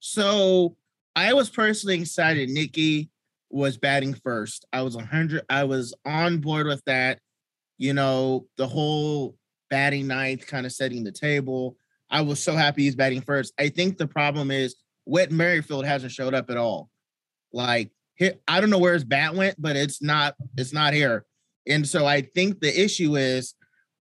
So, 0.00 0.76
I 1.16 1.32
was 1.32 1.48
personally 1.48 1.98
excited 1.98 2.50
Nicky 2.50 3.08
was 3.48 3.78
batting 3.78 4.12
first. 4.12 4.66
I 4.72 4.82
was 4.82 4.96
100 4.96 5.42
I 5.48 5.64
was 5.64 5.94
on 6.04 6.38
board 6.38 6.66
with 6.66 6.84
that. 6.84 7.20
You 7.78 7.94
know, 7.94 8.46
the 8.56 8.66
whole 8.66 9.36
batting 9.70 10.08
ninth 10.08 10.46
kind 10.46 10.66
of 10.66 10.72
setting 10.72 11.04
the 11.04 11.12
table 11.12 11.76
I 12.10 12.20
was 12.20 12.42
so 12.42 12.54
happy 12.54 12.82
he's 12.82 12.96
batting 12.96 13.20
first. 13.20 13.52
I 13.58 13.68
think 13.68 13.98
the 13.98 14.06
problem 14.06 14.50
is 14.50 14.76
Whit 15.04 15.30
Merrifield 15.30 15.86
hasn't 15.86 16.12
showed 16.12 16.34
up 16.34 16.50
at 16.50 16.56
all. 16.56 16.90
Like 17.52 17.90
I 18.48 18.60
don't 18.60 18.70
know 18.70 18.78
where 18.78 18.94
his 18.94 19.04
bat 19.04 19.34
went, 19.34 19.60
but 19.60 19.76
it's 19.76 20.02
not 20.02 20.34
it's 20.56 20.72
not 20.72 20.94
here. 20.94 21.24
And 21.68 21.86
so 21.86 22.06
I 22.06 22.22
think 22.22 22.60
the 22.60 22.80
issue 22.80 23.16
is 23.16 23.54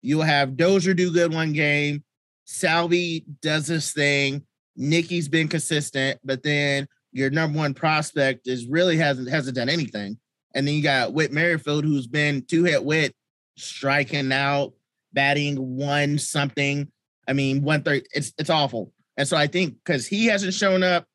you'll 0.01 0.21
have 0.21 0.57
Dozier 0.57 0.93
do 0.93 1.11
good 1.11 1.33
one 1.33 1.53
game, 1.53 2.03
Salvy 2.45 3.25
does 3.41 3.67
this 3.67 3.91
thing, 3.91 4.45
Nicky's 4.75 5.27
been 5.27 5.47
consistent, 5.47 6.19
but 6.23 6.41
then 6.41 6.87
your 7.11 7.29
number 7.29 7.57
one 7.57 7.73
prospect 7.73 8.47
is 8.47 8.67
really 8.67 8.97
hasn't 8.97 9.29
hasn't 9.29 9.55
done 9.55 9.69
anything. 9.69 10.17
And 10.55 10.67
then 10.67 10.73
you 10.73 10.81
got 10.81 11.13
Whit 11.13 11.31
Merrifield, 11.31 11.83
who's 11.83 12.07
been 12.07 12.43
two 12.43 12.63
hit 12.63 12.83
Whit, 12.83 13.13
striking 13.57 14.31
out, 14.31 14.73
batting 15.13 15.57
one 15.57 16.17
something. 16.17 16.91
I 17.29 17.33
mean, 17.33 17.61
one 17.61 17.83
thirty. 17.83 18.05
It's 18.13 18.33
it's 18.37 18.49
awful. 18.49 18.91
And 19.17 19.27
so 19.27 19.37
I 19.37 19.47
think 19.47 19.75
because 19.85 20.07
he 20.07 20.25
hasn't 20.25 20.53
shown 20.53 20.81
up, 20.83 21.05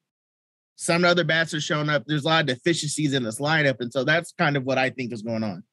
some 0.77 1.05
other 1.05 1.25
bats 1.25 1.53
are 1.55 1.61
showing 1.61 1.89
up. 1.89 2.05
There's 2.07 2.25
a 2.25 2.29
lot 2.29 2.41
of 2.43 2.47
deficiencies 2.47 3.13
in 3.13 3.25
this 3.25 3.41
lineup, 3.41 3.81
and 3.81 3.93
so 3.93 4.05
that's 4.05 4.33
kind 4.39 4.57
of 4.57 4.65
what 4.65 4.79
I 4.79 4.91
think 4.91 5.13
is 5.13 5.23
going 5.23 5.43
on. 5.43 5.65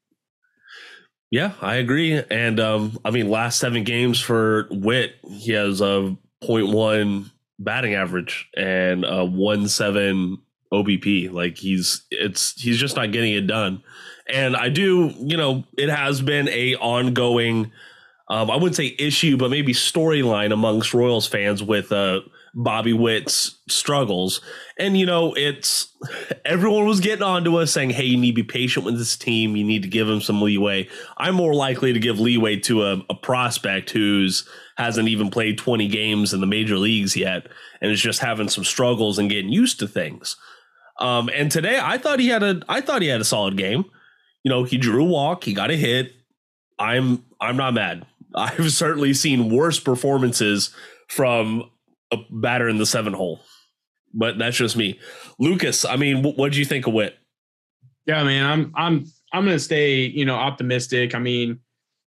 Yeah, 1.30 1.54
I 1.62 1.76
agree. 1.76 2.22
And 2.30 2.60
um, 2.60 3.00
I 3.06 3.12
mean, 3.12 3.30
last 3.30 3.60
seven 3.60 3.84
games 3.86 4.20
for 4.20 4.68
Whit, 4.70 5.16
he 5.24 5.54
has 5.54 5.80
a 5.80 6.18
0.1 6.44 7.32
batting 7.58 7.94
average 7.94 8.50
and 8.58 9.06
a 9.06 9.24
one 9.24 9.68
seven 9.70 10.40
OBP. 10.74 11.32
Like 11.32 11.58
he's 11.58 12.04
it's 12.12 12.60
he's 12.60 12.78
just 12.78 12.96
not 12.96 13.12
getting 13.12 13.34
it 13.34 13.48
done. 13.48 13.82
And 14.28 14.56
I 14.56 14.70
do, 14.70 15.14
you 15.18 15.38
know, 15.38 15.64
it 15.78 15.90
has 15.90 16.22
been 16.22 16.48
a 16.50 16.76
ongoing 16.76 17.72
um, 18.32 18.50
I 18.50 18.56
wouldn't 18.56 18.78
say 18.78 18.96
issue, 18.98 19.36
but 19.36 19.52
maybe 19.52 19.74
storyline 19.74 20.54
amongst 20.54 20.94
Royals 20.94 21.28
fans 21.28 21.62
with 21.62 21.92
uh, 21.92 22.22
Bobby 22.54 22.94
Witt's 22.94 23.60
struggles. 23.68 24.40
And, 24.80 24.98
you 24.98 25.06
know, 25.06 25.34
it's 25.34 25.94
everyone 26.46 26.86
was 26.86 27.02
getting 27.02 27.24
on 27.24 27.44
to 27.44 27.58
us 27.58 27.74
saying, 27.74 27.90
hey, 27.90 28.06
you 28.06 28.16
need 28.16 28.32
to 28.32 28.42
be 28.42 28.48
patient 28.48 28.86
with 28.86 28.98
this 28.98 29.18
team. 29.18 29.58
You 29.58 29.66
need 29.66 29.82
to 29.82 29.90
give 29.90 30.08
him 30.08 30.22
some 30.22 30.42
leeway. 30.42 30.88
I'm 31.18 31.36
more 31.36 31.54
likely 31.54 31.92
to 31.92 32.00
give 32.00 32.22
leeway 32.22 32.56
to 32.62 32.84
a, 32.84 33.04
a 33.10 33.16
prospect 33.16 33.90
who's 33.90 34.48
hasn't 34.78 35.10
even 35.10 35.30
played 35.30 35.58
20 35.58 35.90
games 35.90 36.34
in 36.34 36.40
the 36.40 36.48
major 36.48 36.78
leagues 36.78 37.18
yet 37.18 37.48
and 37.82 37.92
is 37.92 38.00
just 38.00 38.22
having 38.22 38.48
some 38.48 38.64
struggles 38.64 39.20
and 39.20 39.30
getting 39.30 39.52
used 39.52 39.78
to 39.80 39.90
things. 39.90 40.38
Um, 41.02 41.30
and 41.34 41.52
today 41.52 41.82
I 41.84 41.98
thought 41.98 42.22
he 42.22 42.30
had 42.30 42.44
a 42.44 42.62
I 42.70 42.80
thought 42.80 43.02
he 43.02 43.10
had 43.10 43.20
a 43.20 43.26
solid 43.26 43.58
game. 43.58 43.84
You 44.46 44.50
know, 44.50 44.64
he 44.64 44.78
drew 44.78 45.04
a 45.04 45.08
walk, 45.08 45.44
he 45.44 45.54
got 45.54 45.70
a 45.70 45.76
hit. 45.76 46.14
I'm 46.80 47.26
I'm 47.42 47.58
not 47.58 47.74
mad. 47.74 48.06
I've 48.36 48.72
certainly 48.72 49.14
seen 49.14 49.50
worse 49.50 49.80
performances 49.80 50.74
from 51.08 51.70
a 52.12 52.18
batter 52.30 52.70
in 52.70 52.78
the 52.78 52.86
seven 52.86 53.14
hole, 53.14 53.42
but 54.14 54.38
that's 54.38 54.58
just 54.58 54.78
me. 54.78 55.00
Lucas, 55.40 55.86
I 55.86 55.96
mean, 55.96 56.24
what 56.24 56.52
do 56.52 56.60
you 56.60 56.66
think 56.66 56.88
of 56.88 56.94
Whit? 56.94 57.18
Yeah, 58.06 58.24
man, 58.24 58.46
I'm 58.46 58.72
I'm 58.76 59.06
I'm 59.34 59.46
gonna 59.46 59.60
stay, 59.60 60.06
you 60.06 60.26
know, 60.26 60.36
optimistic. 60.36 61.14
I 61.16 61.20
mean, 61.20 61.60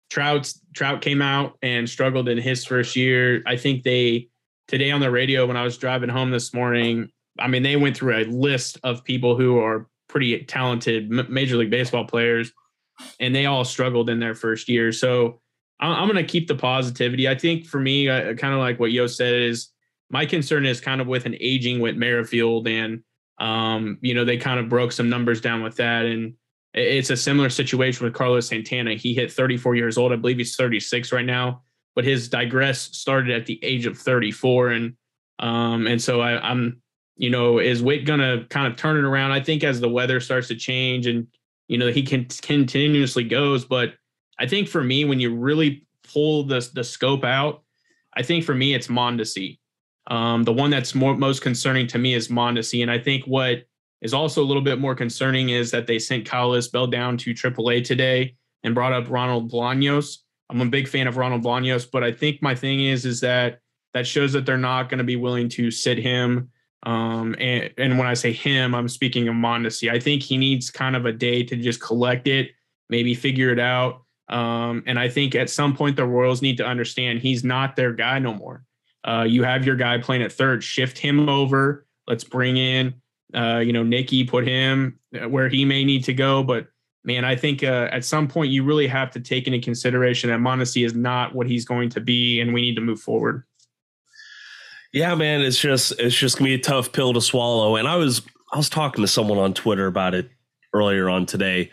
Trout's 0.09 0.59
Trout 0.73 1.01
came 1.01 1.21
out 1.21 1.57
and 1.61 1.89
struggled 1.89 2.29
in 2.29 2.37
his 2.37 2.65
first 2.65 2.95
year. 2.95 3.43
I 3.45 3.57
think 3.57 3.83
they 3.83 4.29
today 4.67 4.91
on 4.91 5.01
the 5.01 5.11
radio 5.11 5.45
when 5.45 5.57
I 5.57 5.63
was 5.63 5.77
driving 5.77 6.09
home 6.09 6.31
this 6.31 6.53
morning. 6.53 7.09
I 7.39 7.47
mean, 7.47 7.63
they 7.63 7.75
went 7.75 7.97
through 7.97 8.17
a 8.17 8.25
list 8.25 8.79
of 8.83 9.03
people 9.03 9.35
who 9.35 9.59
are 9.59 9.87
pretty 10.07 10.43
talented 10.45 11.09
Major 11.29 11.57
League 11.57 11.71
Baseball 11.71 12.05
players, 12.05 12.51
and 13.19 13.35
they 13.35 13.45
all 13.45 13.65
struggled 13.65 14.09
in 14.09 14.19
their 14.19 14.35
first 14.35 14.69
year. 14.69 14.91
So 14.91 15.41
I'm 15.79 16.07
going 16.07 16.23
to 16.23 16.31
keep 16.31 16.47
the 16.47 16.55
positivity. 16.55 17.27
I 17.27 17.35
think 17.35 17.65
for 17.65 17.79
me, 17.79 18.07
kind 18.07 18.53
of 18.53 18.59
like 18.59 18.79
what 18.79 18.91
Yo 18.91 19.07
said 19.07 19.33
is 19.33 19.73
my 20.09 20.25
concern 20.25 20.65
is 20.65 20.79
kind 20.79 21.01
of 21.01 21.07
with 21.07 21.25
an 21.25 21.35
aging 21.39 21.79
Whit 21.79 21.97
Merrifield, 21.97 22.67
and 22.67 23.03
um, 23.39 23.97
you 24.01 24.13
know 24.13 24.23
they 24.23 24.37
kind 24.37 24.59
of 24.59 24.69
broke 24.69 24.91
some 24.91 25.09
numbers 25.09 25.41
down 25.41 25.63
with 25.63 25.75
that, 25.77 26.05
and 26.05 26.35
it's 26.73 27.09
a 27.09 27.17
similar 27.17 27.49
situation 27.49 28.05
with 28.05 28.13
Carlos 28.13 28.47
Santana. 28.47 28.93
He 28.93 29.13
hit 29.13 29.31
34 29.31 29.75
years 29.75 29.97
old. 29.97 30.13
I 30.13 30.15
believe 30.15 30.37
he's 30.37 30.55
36 30.55 31.11
right 31.11 31.25
now, 31.25 31.63
but 31.95 32.05
his 32.05 32.29
digress 32.29 32.81
started 32.95 33.35
at 33.35 33.45
the 33.45 33.59
age 33.63 33.85
of 33.85 33.97
34, 33.97 34.69
and 34.69 34.93
um, 35.39 35.87
and 35.87 36.01
so 36.01 36.21
I, 36.21 36.39
I'm, 36.47 36.81
you 37.17 37.31
know, 37.31 37.57
is 37.57 37.81
Whit 37.81 38.05
gonna 38.05 38.45
kind 38.49 38.67
of 38.67 38.77
turn 38.77 38.97
it 38.97 39.07
around? 39.07 39.31
I 39.31 39.41
think 39.41 39.63
as 39.63 39.81
the 39.81 39.89
weather 39.89 40.19
starts 40.19 40.47
to 40.49 40.55
change, 40.55 41.07
and 41.07 41.27
you 41.67 41.79
know 41.79 41.91
he 41.91 42.03
can 42.03 42.25
continuously 42.43 43.23
goes, 43.23 43.65
but 43.65 43.95
I 44.39 44.47
think 44.47 44.67
for 44.67 44.83
me, 44.83 45.05
when 45.05 45.19
you 45.19 45.35
really 45.35 45.85
pull 46.11 46.43
the 46.43 46.67
the 46.73 46.83
scope 46.83 47.23
out, 47.23 47.63
I 48.15 48.23
think 48.23 48.43
for 48.43 48.55
me 48.55 48.73
it's 48.73 48.87
Mondesi. 48.87 49.59
Um, 50.07 50.43
the 50.43 50.53
one 50.53 50.69
that's 50.69 50.93
more 50.93 51.15
most 51.15 51.41
concerning 51.41 51.87
to 51.87 51.97
me 51.97 52.13
is 52.13 52.27
Mondesi, 52.27 52.81
and 52.81 52.91
I 52.91 52.99
think 52.99 53.25
what 53.25 53.63
is 54.01 54.13
also 54.13 54.43
a 54.43 54.45
little 54.45 54.61
bit 54.61 54.79
more 54.79 54.95
concerning 54.95 55.49
is 55.49 55.71
that 55.71 55.87
they 55.87 55.97
sent 55.97 56.25
Kyle 56.25 56.51
Isbel 56.51 56.91
down 56.91 57.17
to 57.19 57.33
AAA 57.33 57.85
today 57.85 58.35
and 58.63 58.75
brought 58.75 58.93
up 58.93 59.09
Ronald 59.09 59.51
Bolaños. 59.51 60.17
I'm 60.49 60.61
a 60.61 60.65
big 60.65 60.87
fan 60.87 61.07
of 61.07 61.17
Ronald 61.17 61.43
Bolaños, 61.43 61.89
but 61.89 62.03
I 62.03 62.11
think 62.11 62.41
my 62.41 62.53
thing 62.53 62.85
is 62.85 63.05
is 63.05 63.21
that 63.21 63.59
that 63.93 64.05
shows 64.05 64.33
that 64.33 64.45
they're 64.45 64.57
not 64.57 64.89
going 64.89 64.97
to 64.97 65.03
be 65.03 65.15
willing 65.15 65.49
to 65.49 65.71
sit 65.71 65.97
him. 65.97 66.49
Um, 66.83 67.35
and, 67.39 67.71
and 67.77 67.97
when 67.97 68.07
I 68.07 68.13
say 68.13 68.33
him, 68.33 68.75
I'm 68.75 68.89
speaking 68.89 69.27
of 69.27 69.35
Mondesi. 69.35 69.89
I 69.89 69.99
think 69.99 70.21
he 70.21 70.37
needs 70.37 70.69
kind 70.69 70.95
of 70.95 71.05
a 71.05 71.11
day 71.11 71.43
to 71.43 71.55
just 71.55 71.81
collect 71.81 72.27
it, 72.27 72.51
maybe 72.89 73.13
figure 73.13 73.51
it 73.51 73.59
out. 73.59 74.02
Um, 74.29 74.83
and 74.85 74.97
I 74.97 75.09
think 75.09 75.35
at 75.35 75.49
some 75.49 75.75
point 75.75 75.95
the 75.95 76.05
Royals 76.05 76.41
need 76.41 76.57
to 76.57 76.65
understand 76.65 77.19
he's 77.19 77.43
not 77.43 77.75
their 77.75 77.93
guy 77.93 78.19
no 78.19 78.33
more. 78.33 78.63
Uh, 79.05 79.25
you 79.27 79.43
have 79.43 79.65
your 79.65 79.75
guy 79.75 79.97
playing 79.97 80.21
at 80.21 80.31
third, 80.31 80.63
shift 80.63 80.97
him 80.97 81.27
over. 81.27 81.85
Let's 82.07 82.23
bring 82.23 82.57
in, 82.57 82.95
uh, 83.33 83.59
you 83.59 83.73
know, 83.73 83.83
Nicky, 83.83 84.23
put 84.23 84.47
him 84.47 84.99
where 85.27 85.49
he 85.49 85.65
may 85.65 85.83
need 85.83 86.05
to 86.05 86.13
go. 86.13 86.43
But 86.43 86.67
man, 87.03 87.25
I 87.25 87.35
think 87.35 87.63
uh, 87.63 87.89
at 87.91 88.05
some 88.05 88.27
point 88.27 88.51
you 88.51 88.63
really 88.63 88.87
have 88.87 89.11
to 89.11 89.19
take 89.19 89.47
into 89.47 89.59
consideration 89.59 90.29
that 90.29 90.39
Mondesi 90.39 90.85
is 90.85 90.93
not 90.93 91.35
what 91.35 91.47
he's 91.47 91.65
going 91.65 91.89
to 91.89 91.99
be, 91.99 92.39
and 92.39 92.53
we 92.53 92.61
need 92.61 92.75
to 92.75 92.81
move 92.81 93.01
forward. 93.01 93.43
Yeah, 94.93 95.15
man, 95.15 95.41
it's 95.41 95.59
just 95.59 95.91
it's 95.99 96.15
just 96.15 96.37
gonna 96.37 96.49
be 96.49 96.53
a 96.53 96.59
tough 96.59 96.91
pill 96.91 97.13
to 97.13 97.21
swallow. 97.21 97.75
And 97.75 97.87
I 97.87 97.95
was 97.95 98.21
I 98.53 98.57
was 98.57 98.69
talking 98.69 99.03
to 99.03 99.07
someone 99.07 99.39
on 99.39 99.53
Twitter 99.53 99.87
about 99.87 100.13
it 100.13 100.29
earlier 100.71 101.09
on 101.09 101.25
today, 101.25 101.71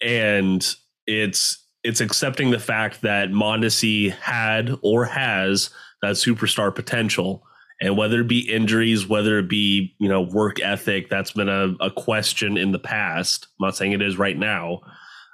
and 0.00 0.64
it's 1.06 1.61
it's 1.84 2.00
accepting 2.00 2.50
the 2.50 2.58
fact 2.58 3.02
that 3.02 3.30
Mondesi 3.30 4.12
had 4.12 4.76
or 4.82 5.04
has 5.04 5.70
that 6.00 6.14
superstar 6.14 6.74
potential. 6.74 7.44
And 7.80 7.96
whether 7.96 8.20
it 8.20 8.28
be 8.28 8.48
injuries, 8.48 9.08
whether 9.08 9.38
it 9.38 9.48
be, 9.48 9.96
you 9.98 10.08
know, 10.08 10.20
work 10.20 10.60
ethic, 10.60 11.10
that's 11.10 11.32
been 11.32 11.48
a, 11.48 11.74
a 11.80 11.90
question 11.90 12.56
in 12.56 12.70
the 12.70 12.78
past. 12.78 13.48
I'm 13.58 13.66
not 13.66 13.76
saying 13.76 13.92
it 13.92 14.02
is 14.02 14.16
right 14.18 14.38
now. 14.38 14.80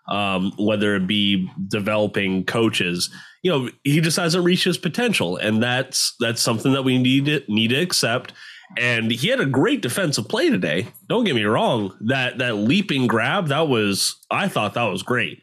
Um, 0.08 0.52
whether 0.58 0.96
it 0.96 1.06
be 1.06 1.50
developing 1.68 2.44
coaches, 2.44 3.10
you 3.42 3.50
know, 3.50 3.68
he 3.84 4.00
just 4.00 4.16
hasn't 4.16 4.44
reached 4.44 4.64
his 4.64 4.78
potential. 4.78 5.36
And 5.36 5.62
that's 5.62 6.14
that's 6.18 6.40
something 6.40 6.72
that 6.72 6.84
we 6.84 6.96
need 6.96 7.26
to 7.26 7.42
need 7.48 7.68
to 7.68 7.76
accept. 7.76 8.32
And 8.78 9.10
he 9.10 9.28
had 9.28 9.40
a 9.40 9.46
great 9.46 9.82
defensive 9.82 10.26
play 10.28 10.48
today. 10.48 10.88
Don't 11.08 11.24
get 11.24 11.34
me 11.34 11.44
wrong. 11.44 11.94
That 12.00 12.38
that 12.38 12.54
leaping 12.54 13.06
grab, 13.06 13.48
that 13.48 13.68
was 13.68 14.16
I 14.30 14.48
thought 14.48 14.72
that 14.72 14.84
was 14.84 15.02
great 15.02 15.42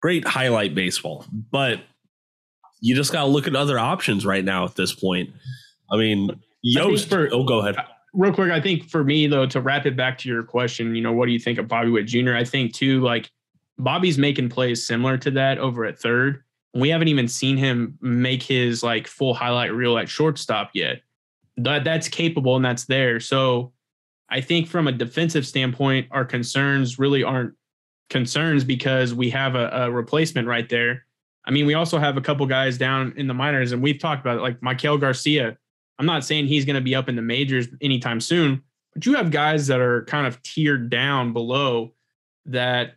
great 0.00 0.26
highlight 0.26 0.74
baseball, 0.74 1.24
but 1.50 1.80
you 2.80 2.94
just 2.94 3.12
got 3.12 3.22
to 3.22 3.28
look 3.28 3.46
at 3.46 3.54
other 3.54 3.78
options 3.78 4.24
right 4.24 4.44
now 4.44 4.64
at 4.64 4.74
this 4.74 4.92
point. 4.92 5.30
I 5.92 5.96
mean, 5.96 6.40
Yost. 6.62 7.08
For, 7.08 7.28
oh, 7.32 7.44
go 7.44 7.60
ahead. 7.60 7.76
Real 8.12 8.32
quick, 8.32 8.50
I 8.50 8.60
think 8.60 8.88
for 8.88 9.04
me 9.04 9.26
though, 9.26 9.46
to 9.46 9.60
wrap 9.60 9.86
it 9.86 9.96
back 9.96 10.18
to 10.18 10.28
your 10.28 10.42
question, 10.42 10.94
you 10.94 11.02
know, 11.02 11.12
what 11.12 11.26
do 11.26 11.32
you 11.32 11.38
think 11.38 11.58
of 11.58 11.68
Bobby 11.68 11.90
Witt 11.90 12.06
Jr.? 12.06 12.34
I 12.34 12.44
think 12.44 12.74
too, 12.74 13.00
like 13.00 13.30
Bobby's 13.78 14.18
making 14.18 14.48
plays 14.48 14.86
similar 14.86 15.16
to 15.18 15.30
that 15.32 15.58
over 15.58 15.84
at 15.84 15.98
third. 15.98 16.42
We 16.74 16.88
haven't 16.88 17.08
even 17.08 17.28
seen 17.28 17.56
him 17.56 17.98
make 18.00 18.42
his 18.42 18.82
like 18.82 19.06
full 19.06 19.34
highlight 19.34 19.72
reel 19.72 19.96
at 19.98 20.08
shortstop 20.08 20.70
yet. 20.74 21.02
That 21.56 21.84
that's 21.84 22.08
capable 22.08 22.56
and 22.56 22.64
that's 22.64 22.84
there. 22.84 23.20
So 23.20 23.72
I 24.30 24.40
think 24.40 24.68
from 24.68 24.86
a 24.86 24.92
defensive 24.92 25.46
standpoint, 25.46 26.08
our 26.10 26.24
concerns 26.24 26.98
really 26.98 27.22
aren't 27.22 27.54
concerns 28.10 28.64
because 28.64 29.14
we 29.14 29.30
have 29.30 29.54
a, 29.54 29.68
a, 29.68 29.90
replacement 29.90 30.46
right 30.46 30.68
there. 30.68 31.06
I 31.46 31.52
mean, 31.52 31.64
we 31.64 31.74
also 31.74 31.98
have 31.98 32.16
a 32.16 32.20
couple 32.20 32.44
guys 32.46 32.76
down 32.76 33.14
in 33.16 33.26
the 33.26 33.34
minors, 33.34 33.72
and 33.72 33.82
we've 33.82 33.98
talked 33.98 34.20
about 34.20 34.38
it, 34.38 34.42
like 34.42 34.60
Maikel 34.60 35.00
Garcia. 35.00 35.56
I'm 35.98 36.06
not 36.06 36.24
saying 36.24 36.46
he's 36.46 36.64
going 36.64 36.74
to 36.74 36.82
be 36.82 36.94
up 36.94 37.08
in 37.08 37.16
the 37.16 37.22
majors 37.22 37.68
anytime 37.80 38.20
soon, 38.20 38.62
but 38.92 39.06
you 39.06 39.14
have 39.14 39.30
guys 39.30 39.66
that 39.68 39.80
are 39.80 40.04
kind 40.04 40.26
of 40.26 40.42
tiered 40.42 40.90
down 40.90 41.32
below 41.32 41.94
that 42.46 42.96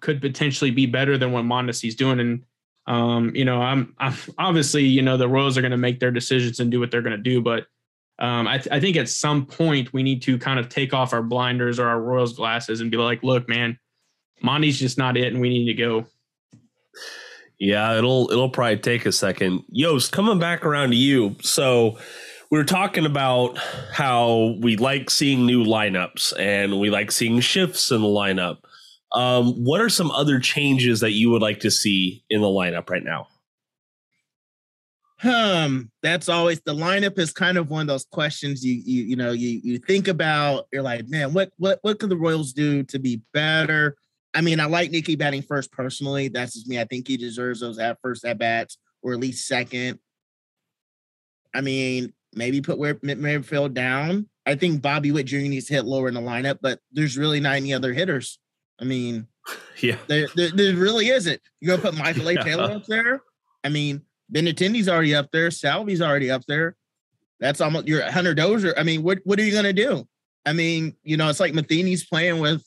could 0.00 0.20
potentially 0.20 0.70
be 0.70 0.86
better 0.86 1.16
than 1.16 1.32
what 1.32 1.44
Mondesi's 1.44 1.94
doing. 1.94 2.20
And 2.20 2.44
um, 2.86 3.34
you 3.34 3.44
know, 3.44 3.62
I'm, 3.62 3.94
I'm 3.98 4.14
obviously, 4.38 4.84
you 4.84 5.02
know, 5.02 5.16
the 5.16 5.28
Royals 5.28 5.56
are 5.56 5.62
going 5.62 5.70
to 5.70 5.76
make 5.76 6.00
their 6.00 6.10
decisions 6.10 6.60
and 6.60 6.70
do 6.70 6.80
what 6.80 6.90
they're 6.90 7.02
going 7.02 7.16
to 7.16 7.22
do, 7.22 7.40
but 7.40 7.66
um, 8.18 8.46
I, 8.46 8.58
th- 8.58 8.68
I, 8.70 8.78
think 8.78 8.96
at 8.96 9.08
some 9.08 9.46
point 9.46 9.92
we 9.92 10.02
need 10.02 10.22
to 10.22 10.38
kind 10.38 10.60
of 10.60 10.68
take 10.68 10.92
off 10.92 11.12
our 11.12 11.22
blinders 11.22 11.78
or 11.80 11.88
our 11.88 12.00
Royals 12.00 12.34
glasses 12.34 12.80
and 12.80 12.90
be 12.90 12.96
like, 12.96 13.22
look, 13.22 13.48
man, 13.48 13.78
Monty's 14.42 14.78
just 14.78 14.98
not 14.98 15.16
it, 15.16 15.32
and 15.32 15.40
we 15.40 15.48
need 15.48 15.66
to 15.66 15.74
go. 15.74 16.06
Yeah, 17.58 17.96
it'll 17.96 18.30
it'll 18.30 18.50
probably 18.50 18.78
take 18.78 19.06
a 19.06 19.12
second. 19.12 19.62
Yost, 19.68 20.10
coming 20.10 20.38
back 20.38 20.64
around 20.64 20.90
to 20.90 20.96
you. 20.96 21.36
So 21.42 21.98
we 22.50 22.58
were 22.58 22.64
talking 22.64 23.06
about 23.06 23.56
how 23.92 24.56
we 24.60 24.76
like 24.76 25.10
seeing 25.10 25.46
new 25.46 25.64
lineups 25.64 26.38
and 26.38 26.80
we 26.80 26.90
like 26.90 27.10
seeing 27.10 27.40
shifts 27.40 27.90
in 27.90 28.02
the 28.02 28.08
lineup. 28.08 28.58
Um, 29.12 29.52
what 29.64 29.80
are 29.80 29.88
some 29.88 30.10
other 30.10 30.40
changes 30.40 31.00
that 31.00 31.12
you 31.12 31.30
would 31.30 31.40
like 31.40 31.60
to 31.60 31.70
see 31.70 32.24
in 32.28 32.40
the 32.40 32.48
lineup 32.48 32.90
right 32.90 33.04
now? 33.04 33.28
Um, 35.24 35.90
that's 36.02 36.28
always 36.28 36.60
the 36.62 36.74
lineup 36.74 37.18
is 37.18 37.32
kind 37.32 37.56
of 37.56 37.70
one 37.70 37.82
of 37.82 37.86
those 37.86 38.06
questions 38.06 38.64
you 38.64 38.82
you 38.84 39.04
you 39.04 39.16
know 39.16 39.32
you 39.32 39.60
you 39.62 39.78
think 39.78 40.08
about. 40.08 40.66
You're 40.72 40.82
like, 40.82 41.08
man, 41.08 41.32
what 41.32 41.52
what 41.58 41.78
what 41.82 42.00
could 42.00 42.10
the 42.10 42.16
Royals 42.16 42.52
do 42.52 42.82
to 42.84 42.98
be 42.98 43.22
better? 43.32 43.96
I 44.34 44.40
mean, 44.40 44.60
I 44.60 44.66
like 44.66 44.90
Nicky 44.90 45.16
batting 45.16 45.42
first 45.42 45.70
personally. 45.72 46.28
That's 46.28 46.54
just 46.54 46.66
me. 46.66 46.80
I 46.80 46.84
think 46.84 47.06
he 47.06 47.16
deserves 47.16 47.60
those 47.60 47.78
at 47.78 47.98
first 48.00 48.24
at 48.24 48.38
bats 48.38 48.78
or 49.02 49.12
at 49.12 49.20
least 49.20 49.46
second. 49.46 49.98
I 51.54 51.60
mean, 51.60 52.12
maybe 52.34 52.60
put 52.60 53.02
Merrifield 53.02 53.74
down. 53.74 54.28
I 54.46 54.54
think 54.54 54.82
Bobby 54.82 55.12
Witt 55.12 55.26
Jr. 55.26 55.36
needs 55.38 55.66
to 55.66 55.74
hit 55.74 55.84
lower 55.84 56.08
in 56.08 56.14
the 56.14 56.20
lineup, 56.20 56.58
but 56.62 56.80
there's 56.92 57.18
really 57.18 57.40
not 57.40 57.56
any 57.56 57.74
other 57.74 57.92
hitters. 57.92 58.38
I 58.80 58.84
mean, 58.84 59.26
yeah, 59.82 59.96
there, 60.08 60.28
there, 60.34 60.50
there 60.50 60.74
really 60.74 61.08
isn't. 61.08 61.40
You're 61.60 61.76
gonna 61.76 61.90
put 61.90 61.98
Michael 61.98 62.28
A. 62.28 62.36
Taylor 62.42 62.72
up 62.72 62.86
there. 62.86 63.20
I 63.62 63.68
mean, 63.68 64.02
Benintendi's 64.32 64.88
already 64.88 65.14
up 65.14 65.30
there. 65.32 65.50
Salvy's 65.50 66.02
already 66.02 66.30
up 66.30 66.42
there. 66.46 66.76
That's 67.38 67.60
almost 67.60 67.86
your 67.86 68.08
Hunter 68.10 68.34
Dozier. 68.34 68.74
I 68.76 68.82
mean, 68.82 69.02
what 69.02 69.18
what 69.24 69.38
are 69.38 69.44
you 69.44 69.52
gonna 69.52 69.72
do? 69.72 70.06
I 70.44 70.52
mean, 70.52 70.96
you 71.04 71.16
know, 71.16 71.28
it's 71.28 71.40
like 71.40 71.54
Matheny's 71.54 72.04
playing 72.04 72.40
with, 72.40 72.64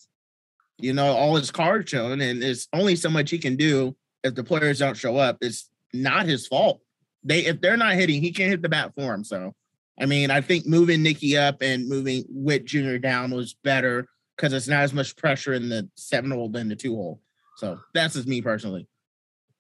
you 0.78 0.94
know, 0.94 1.08
all 1.08 1.36
his 1.36 1.52
cards 1.52 1.90
shown, 1.90 2.22
and 2.22 2.42
there's 2.42 2.68
only 2.74 2.96
so 2.96 3.10
much 3.10 3.30
he 3.30 3.38
can 3.38 3.56
do 3.56 3.96
if 4.24 4.36
the 4.36 4.44
players 4.44 4.80
don't 4.80 4.98
show 4.98 5.18
up. 5.18 5.38
It's 5.42 5.70
not 5.94 6.26
his 6.26 6.48
fault 6.48 6.82
they 7.26 7.40
if 7.40 7.60
they're 7.60 7.76
not 7.76 7.96
hitting, 7.96 8.22
he 8.22 8.32
can't 8.32 8.52
hit 8.52 8.62
the 8.62 8.70
bat 8.70 8.94
for 8.96 9.14
him. 9.14 9.24
So, 9.24 9.54
I 10.00 10.06
mean, 10.06 10.32
I 10.32 10.40
think 10.40 10.66
moving 10.66 11.04
Nicky 11.04 11.38
up 11.38 11.62
and 11.62 11.90
moving 11.90 12.24
Witt 12.30 12.66
Jr. 12.66 12.98
down 12.98 13.32
was 13.32 13.56
better 13.56 14.08
because 14.38 14.54
it's 14.54 14.68
not 14.68 14.84
as 14.84 14.94
much 14.94 15.16
pressure 15.18 15.54
in 15.54 15.68
the 15.68 15.90
seven 15.96 16.32
hole 16.32 16.50
than 16.50 16.70
the 16.70 16.76
two 16.76 16.96
hole. 16.96 17.20
So 17.58 17.80
that's 17.94 18.14
just 18.14 18.28
me 18.28 18.42
personally. 18.42 18.88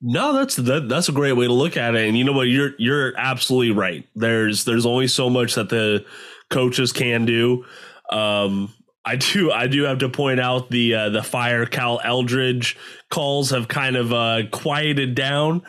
No, 0.02 0.34
that's 0.34 0.56
that, 0.58 0.88
that's 0.88 1.10
a 1.10 1.14
great 1.14 1.34
way 1.34 1.48
to 1.48 1.54
look 1.54 1.76
at 1.76 1.96
it. 1.96 2.08
And 2.08 2.18
you 2.18 2.24
know 2.24 2.34
what, 2.34 2.48
you're 2.48 2.74
you're 2.78 3.18
absolutely 3.18 3.72
right. 3.72 4.08
There's 4.16 4.64
there's 4.64 4.86
only 4.86 5.08
so 5.08 5.30
much 5.30 5.56
that 5.56 5.70
the 5.70 6.06
coaches 6.52 6.92
can 6.92 7.26
do. 7.26 7.66
Um, 8.12 8.72
I 9.06 9.18
do 9.18 9.52
I 9.52 9.68
do 9.68 9.84
have 9.84 10.00
to 10.00 10.10
point 10.10 10.40
out 10.40 10.72
the 10.72 10.96
uh, 10.96 11.10
the 11.10 11.22
fire 11.22 11.66
Cal 11.66 12.02
Eldred 12.04 12.66
calls 13.12 13.52
have 13.52 13.68
kind 13.68 13.96
of 13.96 14.12
uh, 14.12 14.44
quieted 14.52 15.14
down 15.14 15.62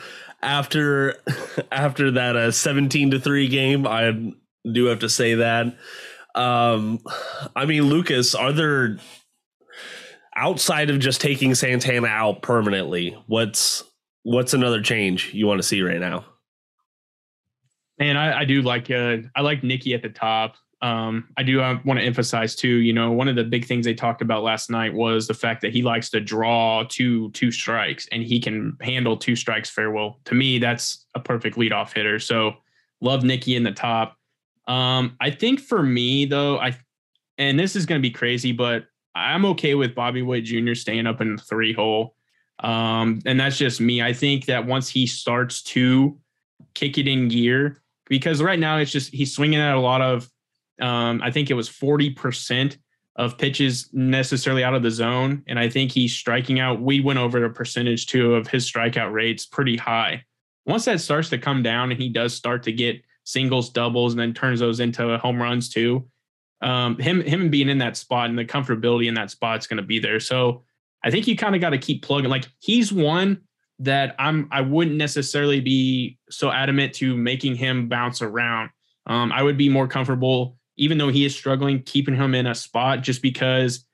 after 0.42 1.16
after 1.72 2.12
that 2.12 2.36
uh, 2.36 2.50
17 2.50 3.10
to 3.10 3.20
3 3.20 3.48
game. 3.48 3.86
I 3.86 4.32
do 4.70 4.86
have 4.86 5.00
to 5.00 5.08
say 5.08 5.34
that. 5.34 5.76
Um, 6.34 7.00
I 7.54 7.66
mean, 7.66 7.84
Lucas, 7.84 8.34
are 8.34 8.52
there 8.52 8.98
outside 10.34 10.90
of 10.90 10.98
just 10.98 11.20
taking 11.20 11.54
Santana 11.54 12.06
out 12.06 12.42
permanently? 12.42 13.16
What's 13.26 13.84
what's 14.22 14.54
another 14.54 14.80
change 14.80 15.32
you 15.34 15.46
want 15.46 15.58
to 15.58 15.62
see 15.62 15.82
right 15.82 16.00
now? 16.00 16.24
Man, 17.98 18.16
I, 18.16 18.40
I 18.40 18.44
do 18.44 18.62
like 18.62 18.90
uh, 18.90 19.18
I 19.34 19.42
like 19.42 19.62
Nicky 19.62 19.94
at 19.94 20.02
the 20.02 20.08
top. 20.08 20.56
Um, 20.82 21.28
I 21.38 21.42
do 21.42 21.62
uh, 21.62 21.78
want 21.84 21.98
to 21.98 22.04
emphasize 22.04 22.54
too, 22.54 22.68
you 22.68 22.92
know, 22.92 23.10
one 23.10 23.28
of 23.28 23.36
the 23.36 23.44
big 23.44 23.64
things 23.64 23.86
they 23.86 23.94
talked 23.94 24.20
about 24.20 24.42
last 24.42 24.70
night 24.70 24.92
was 24.92 25.26
the 25.26 25.34
fact 25.34 25.62
that 25.62 25.72
he 25.72 25.82
likes 25.82 26.10
to 26.10 26.20
draw 26.20 26.84
two 26.86 27.30
two 27.30 27.50
strikes 27.50 28.06
and 28.12 28.22
he 28.22 28.38
can 28.38 28.76
handle 28.82 29.16
two 29.16 29.36
strikes 29.36 29.70
fair 29.70 29.90
well. 29.90 30.20
To 30.26 30.34
me, 30.34 30.58
that's 30.58 31.06
a 31.14 31.20
perfect 31.20 31.56
leadoff 31.56 31.94
hitter. 31.94 32.18
So 32.18 32.56
love 33.00 33.24
Nicky 33.24 33.56
in 33.56 33.62
the 33.62 33.72
top. 33.72 34.16
Um, 34.68 35.16
I 35.20 35.30
think 35.30 35.60
for 35.60 35.82
me 35.82 36.26
though, 36.26 36.58
I 36.58 36.76
and 37.38 37.58
this 37.58 37.74
is 37.74 37.86
going 37.86 38.00
to 38.00 38.06
be 38.06 38.12
crazy, 38.12 38.52
but 38.52 38.84
I'm 39.14 39.46
okay 39.46 39.74
with 39.74 39.94
Bobby 39.94 40.22
Witt 40.22 40.44
Jr. 40.44 40.74
staying 40.74 41.06
up 41.06 41.20
in 41.20 41.36
the 41.36 41.42
three 41.42 41.72
hole. 41.72 42.14
Um, 42.60 43.20
and 43.26 43.38
that's 43.38 43.58
just 43.58 43.80
me. 43.80 44.02
I 44.02 44.12
think 44.12 44.46
that 44.46 44.66
once 44.66 44.88
he 44.88 45.06
starts 45.06 45.62
to 45.64 46.18
kick 46.74 46.98
it 46.98 47.08
in 47.08 47.28
gear, 47.28 47.82
because 48.08 48.42
right 48.42 48.58
now 48.58 48.78
it's 48.78 48.92
just 48.92 49.12
he's 49.12 49.34
swinging 49.34 49.60
at 49.60 49.74
a 49.74 49.80
lot 49.80 50.00
of 50.00 50.30
um, 50.80 51.20
I 51.22 51.30
think 51.30 51.50
it 51.50 51.54
was 51.54 51.68
40% 51.68 52.76
of 53.16 53.38
pitches 53.38 53.88
necessarily 53.92 54.62
out 54.62 54.74
of 54.74 54.82
the 54.82 54.90
zone. 54.90 55.42
And 55.46 55.58
I 55.58 55.70
think 55.70 55.90
he's 55.90 56.14
striking 56.14 56.60
out. 56.60 56.82
We 56.82 57.00
went 57.00 57.18
over 57.18 57.42
a 57.44 57.50
percentage 57.50 58.06
too 58.06 58.34
of 58.34 58.46
his 58.46 58.70
strikeout 58.70 59.12
rates 59.12 59.46
pretty 59.46 59.76
high. 59.76 60.24
Once 60.66 60.84
that 60.84 61.00
starts 61.00 61.30
to 61.30 61.38
come 61.38 61.62
down 61.62 61.90
and 61.90 62.00
he 62.00 62.08
does 62.08 62.34
start 62.34 62.62
to 62.64 62.72
get 62.72 63.00
singles, 63.24 63.70
doubles, 63.70 64.12
and 64.12 64.20
then 64.20 64.34
turns 64.34 64.60
those 64.60 64.80
into 64.80 65.16
home 65.18 65.40
runs 65.40 65.68
too, 65.68 66.06
um, 66.60 66.98
him 66.98 67.20
him 67.22 67.50
being 67.50 67.68
in 67.68 67.78
that 67.78 67.96
spot 67.96 68.28
and 68.28 68.38
the 68.38 68.44
comfortability 68.44 69.06
in 69.06 69.14
that 69.14 69.30
spot 69.30 69.58
is 69.58 69.66
going 69.66 69.76
to 69.78 69.82
be 69.82 69.98
there. 69.98 70.20
So 70.20 70.64
I 71.02 71.10
think 71.10 71.26
you 71.26 71.36
kind 71.36 71.54
of 71.54 71.60
got 71.60 71.70
to 71.70 71.78
keep 71.78 72.02
plugging. 72.02 72.30
Like 72.30 72.48
he's 72.58 72.92
one 72.92 73.42
that 73.78 74.14
I'm 74.18 74.48
I 74.50 74.62
wouldn't 74.62 74.96
necessarily 74.96 75.60
be 75.60 76.18
so 76.30 76.50
adamant 76.50 76.94
to 76.94 77.16
making 77.16 77.56
him 77.56 77.88
bounce 77.88 78.22
around. 78.22 78.70
Um, 79.06 79.30
I 79.32 79.42
would 79.42 79.56
be 79.56 79.68
more 79.68 79.86
comfortable 79.86 80.55
even 80.76 80.98
though 80.98 81.08
he 81.08 81.24
is 81.24 81.34
struggling, 81.34 81.82
keeping 81.82 82.14
him 82.14 82.34
in 82.34 82.46
a 82.46 82.54
spot 82.54 83.02
just 83.02 83.22
because 83.22 83.86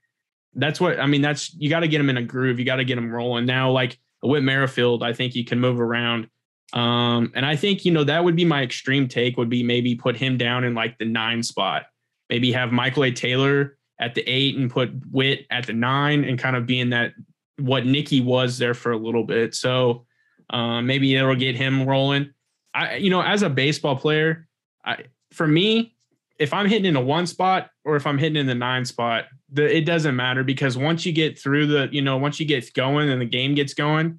that's 0.54 0.80
what 0.80 1.00
I 1.00 1.06
mean. 1.06 1.22
That's 1.22 1.54
you 1.54 1.70
got 1.70 1.80
to 1.80 1.88
get 1.88 2.00
him 2.00 2.10
in 2.10 2.16
a 2.16 2.22
groove. 2.22 2.58
You 2.58 2.64
got 2.64 2.76
to 2.76 2.84
get 2.84 2.98
him 2.98 3.10
rolling. 3.10 3.46
Now, 3.46 3.70
like 3.70 3.98
Whit 4.22 4.42
Merrifield, 4.42 5.02
I 5.02 5.12
think 5.12 5.34
you 5.34 5.44
can 5.44 5.60
move 5.60 5.80
around. 5.80 6.28
Um, 6.72 7.32
and 7.34 7.44
I 7.44 7.56
think, 7.56 7.84
you 7.84 7.92
know, 7.92 8.04
that 8.04 8.24
would 8.24 8.36
be 8.36 8.44
my 8.44 8.62
extreme 8.62 9.06
take 9.06 9.36
would 9.36 9.50
be 9.50 9.62
maybe 9.62 9.94
put 9.94 10.16
him 10.16 10.38
down 10.38 10.64
in 10.64 10.74
like 10.74 10.98
the 10.98 11.04
nine 11.04 11.42
spot. 11.42 11.84
Maybe 12.30 12.52
have 12.52 12.72
Michael 12.72 13.04
A. 13.04 13.10
Taylor 13.10 13.76
at 14.00 14.14
the 14.14 14.22
eight 14.22 14.56
and 14.56 14.70
put 14.70 14.90
Witt 15.10 15.46
at 15.50 15.66
the 15.66 15.74
nine 15.74 16.24
and 16.24 16.38
kind 16.38 16.56
of 16.56 16.66
being 16.66 16.90
that 16.90 17.12
what 17.58 17.84
Nicky 17.84 18.20
was 18.20 18.58
there 18.58 18.74
for 18.74 18.92
a 18.92 18.96
little 18.96 19.24
bit. 19.24 19.54
So 19.54 20.06
um, 20.50 20.86
maybe 20.86 21.14
it'll 21.14 21.34
get 21.34 21.56
him 21.56 21.86
rolling. 21.86 22.32
I, 22.74 22.96
you 22.96 23.10
know, 23.10 23.20
as 23.20 23.42
a 23.42 23.50
baseball 23.50 23.96
player, 23.96 24.48
I, 24.84 25.04
for 25.32 25.46
me, 25.46 25.94
if 26.38 26.52
I'm 26.52 26.68
hitting 26.68 26.86
in 26.86 26.96
a 26.96 27.00
one 27.00 27.26
spot 27.26 27.70
or 27.84 27.96
if 27.96 28.06
I'm 28.06 28.18
hitting 28.18 28.36
in 28.36 28.46
the 28.46 28.54
nine 28.54 28.84
spot, 28.84 29.24
the, 29.52 29.76
it 29.76 29.82
doesn't 29.82 30.16
matter 30.16 30.44
because 30.44 30.76
once 30.76 31.04
you 31.04 31.12
get 31.12 31.38
through 31.38 31.66
the, 31.66 31.88
you 31.92 32.02
know, 32.02 32.16
once 32.16 32.40
you 32.40 32.46
get 32.46 32.72
going 32.74 33.10
and 33.10 33.20
the 33.20 33.26
game 33.26 33.54
gets 33.54 33.74
going, 33.74 34.18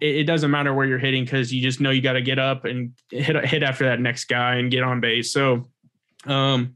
it, 0.00 0.16
it 0.16 0.24
doesn't 0.24 0.50
matter 0.50 0.74
where 0.74 0.86
you're 0.86 0.98
hitting 0.98 1.24
because 1.24 1.52
you 1.52 1.62
just 1.62 1.80
know 1.80 1.90
you 1.90 2.02
got 2.02 2.14
to 2.14 2.22
get 2.22 2.38
up 2.38 2.64
and 2.64 2.92
hit 3.10 3.36
hit 3.46 3.62
after 3.62 3.84
that 3.84 4.00
next 4.00 4.26
guy 4.26 4.56
and 4.56 4.70
get 4.70 4.82
on 4.82 5.00
base. 5.00 5.32
So, 5.32 5.68
um, 6.26 6.74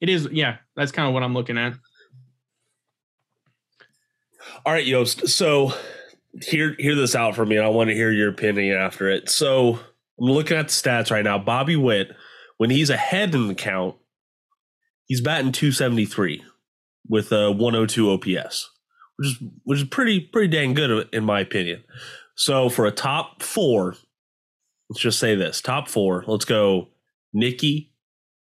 it 0.00 0.08
is, 0.08 0.28
yeah, 0.30 0.58
that's 0.76 0.92
kind 0.92 1.08
of 1.08 1.14
what 1.14 1.22
I'm 1.22 1.34
looking 1.34 1.56
at. 1.56 1.74
All 4.66 4.72
right, 4.72 4.84
Yost. 4.84 5.28
So 5.28 5.72
hear 6.42 6.74
hear 6.78 6.94
this 6.94 7.14
out 7.14 7.34
for 7.34 7.46
me. 7.46 7.56
and 7.56 7.64
I 7.64 7.68
want 7.68 7.88
to 7.88 7.94
hear 7.94 8.10
your 8.10 8.28
opinion 8.28 8.76
after 8.76 9.08
it. 9.08 9.30
So 9.30 9.78
I'm 10.18 10.26
looking 10.26 10.56
at 10.56 10.68
the 10.68 10.72
stats 10.72 11.10
right 11.10 11.24
now. 11.24 11.38
Bobby 11.38 11.76
Witt 11.76 12.12
when 12.64 12.70
he's 12.70 12.88
ahead 12.88 13.34
in 13.34 13.46
the 13.46 13.54
count, 13.54 13.94
he's 15.04 15.20
batting 15.20 15.52
273 15.52 16.42
with 17.06 17.30
a 17.30 17.52
102 17.52 18.10
OPS, 18.10 18.70
which 19.18 19.28
is 19.28 19.36
which 19.64 19.78
is 19.80 19.88
pretty 19.88 20.18
pretty 20.18 20.48
dang 20.48 20.72
good 20.72 20.90
uh, 20.90 21.04
in 21.12 21.24
my 21.24 21.40
opinion. 21.40 21.84
So 22.36 22.70
for 22.70 22.86
a 22.86 22.90
top 22.90 23.42
four, 23.42 23.96
let's 24.88 25.02
just 25.02 25.18
say 25.18 25.34
this 25.34 25.60
top 25.60 25.88
four. 25.88 26.24
Let's 26.26 26.46
go 26.46 26.88
Nicky, 27.34 27.92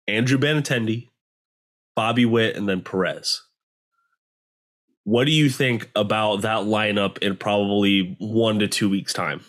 Andrew 0.06 0.38
Benintendi, 0.38 1.10
Bobby 1.94 2.24
Witt, 2.24 2.56
and 2.56 2.66
then 2.66 2.80
Perez. 2.80 3.42
What 5.04 5.26
do 5.26 5.32
you 5.32 5.50
think 5.50 5.90
about 5.94 6.40
that 6.40 6.60
lineup 6.60 7.18
in 7.18 7.36
probably 7.36 8.16
one 8.18 8.58
to 8.60 8.68
two 8.68 8.88
weeks' 8.88 9.12
time? 9.12 9.44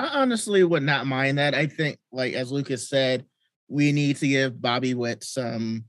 I 0.00 0.20
honestly 0.20 0.64
would 0.64 0.82
not 0.82 1.06
mind 1.06 1.36
that. 1.36 1.54
I 1.54 1.66
think, 1.66 1.98
like 2.10 2.32
as 2.32 2.50
Lucas 2.50 2.88
said, 2.88 3.26
we 3.68 3.92
need 3.92 4.16
to 4.16 4.28
give 4.28 4.60
Bobby 4.60 4.94
Witt 4.94 5.22
some 5.22 5.84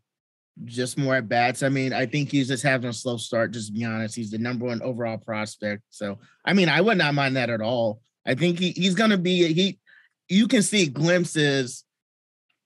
just 0.65 0.97
more 0.97 1.15
at 1.15 1.29
bats. 1.29 1.63
I 1.63 1.69
mean, 1.69 1.93
I 1.93 2.05
think 2.05 2.29
he's 2.29 2.49
just 2.49 2.61
having 2.61 2.89
a 2.89 2.93
slow 2.93 3.15
start. 3.15 3.51
Just 3.51 3.67
to 3.67 3.73
be 3.73 3.85
honest, 3.85 4.15
he's 4.15 4.31
the 4.31 4.37
number 4.37 4.65
one 4.65 4.81
overall 4.81 5.17
prospect. 5.17 5.83
So, 5.91 6.19
I 6.43 6.51
mean, 6.51 6.67
I 6.67 6.81
would 6.81 6.97
not 6.97 7.13
mind 7.13 7.37
that 7.37 7.49
at 7.49 7.61
all. 7.61 8.01
I 8.25 8.35
think 8.35 8.59
he, 8.59 8.71
he's 8.71 8.95
going 8.95 9.11
to 9.11 9.17
be 9.17 9.53
he. 9.53 9.79
You 10.27 10.47
can 10.49 10.61
see 10.61 10.87
glimpses 10.87 11.85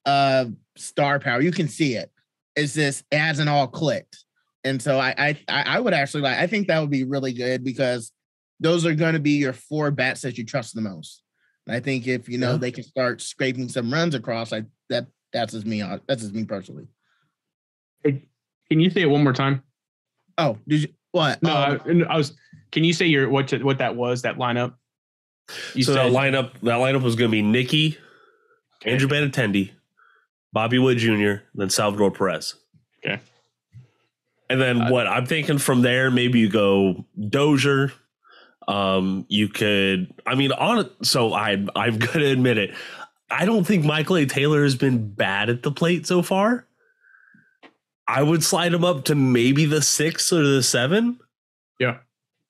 of 0.06 0.52
star 0.76 1.20
power. 1.20 1.42
You 1.42 1.52
can 1.52 1.68
see 1.68 1.94
it. 1.94 2.10
It's 2.56 2.74
just 2.74 3.04
it 3.12 3.20
hasn't 3.20 3.50
all 3.50 3.68
clicked. 3.68 4.24
And 4.64 4.82
so 4.82 5.00
I 5.00 5.14
I 5.20 5.38
I 5.48 5.80
would 5.80 5.94
actually 5.94 6.22
like 6.22 6.40
I 6.40 6.48
think 6.48 6.68
that 6.68 6.80
would 6.80 6.90
be 6.90 7.04
really 7.04 7.34
good 7.34 7.64
because 7.64 8.12
those 8.60 8.84
are 8.84 8.96
going 8.96 9.14
to 9.14 9.20
be 9.20 9.38
your 9.38 9.54
four 9.54 9.92
bats 9.92 10.22
that 10.22 10.40
you 10.40 10.44
trust 10.44 10.74
the 10.74 10.82
most. 10.82 11.22
And 11.68 11.76
I 11.76 11.80
think 11.80 12.08
if 12.08 12.30
you 12.30 12.38
know 12.38 12.52
yeah. 12.52 12.58
they 12.58 12.72
can 12.72 12.84
start 12.84 13.22
scraping 13.22 13.70
some 13.70 13.92
runs 13.92 14.16
across, 14.16 14.54
I 14.54 14.64
that 14.90 15.08
that's 15.34 15.54
just 15.54 15.66
me. 15.66 15.82
That's 16.08 16.22
just 16.22 16.34
me 16.34 16.46
personally. 16.46 16.88
Hey, 18.04 18.24
can 18.70 18.80
you 18.80 18.90
say 18.90 19.02
it 19.02 19.10
one 19.10 19.24
more 19.24 19.34
time? 19.34 19.64
Oh, 20.38 20.58
did 20.68 20.84
you 20.84 20.90
what? 21.12 21.42
No, 21.42 21.52
I, 21.52 21.78
I 22.10 22.18
was. 22.18 22.34
Can 22.72 22.84
you 22.84 22.94
say 22.94 23.06
your 23.06 23.30
what 23.30 23.48
to, 23.50 23.64
what 23.64 23.80
that 23.80 23.96
was 23.96 24.24
that 24.24 24.38
lineup? 24.38 24.76
You 25.74 25.84
so 25.84 25.94
said, 25.94 26.06
that 26.06 26.12
lineup 26.12 26.54
that 26.62 26.80
lineup 26.80 27.04
was 27.04 27.16
going 27.16 27.30
to 27.30 27.32
be 27.32 27.42
Nicky, 27.42 27.98
okay. 28.82 28.92
Andrew 28.92 29.08
Benintendi, 29.08 29.72
Bobby 30.54 30.80
Witt 30.80 30.98
Jr., 30.98 31.44
then 31.54 31.70
Salvador 31.70 32.12
Perez. 32.12 32.56
Okay. 33.04 33.20
And 34.50 34.62
then 34.62 34.82
uh, 34.82 34.90
what 34.90 35.08
I'm 35.08 35.26
thinking 35.26 35.58
from 35.58 35.82
there, 35.82 36.12
maybe 36.12 36.40
you 36.40 36.50
go 36.50 37.06
Dozier. 37.30 37.92
Um, 38.68 39.26
you 39.30 39.48
could, 39.48 40.14
I 40.26 40.36
mean, 40.36 40.52
on 40.52 40.90
so 41.04 41.34
I 41.34 41.64
I'm 41.76 41.98
gonna 42.00 42.26
admit 42.26 42.58
it. 42.58 42.76
I 43.30 43.46
don't 43.46 43.64
think 43.66 43.84
Michael 43.84 44.18
A. 44.18 44.26
Taylor 44.26 44.64
has 44.64 44.76
been 44.76 45.10
bad 45.10 45.50
at 45.50 45.64
the 45.64 45.72
plate 45.72 46.06
so 46.06 46.22
far. 46.22 46.68
I 48.08 48.22
would 48.22 48.44
slide 48.44 48.74
him 48.74 48.86
up 48.86 49.06
to 49.06 49.16
maybe 49.16 49.66
the 49.66 49.82
six 49.82 50.32
or 50.32 50.44
the 50.44 50.62
seven. 50.62 51.20
Yeah. 51.80 51.98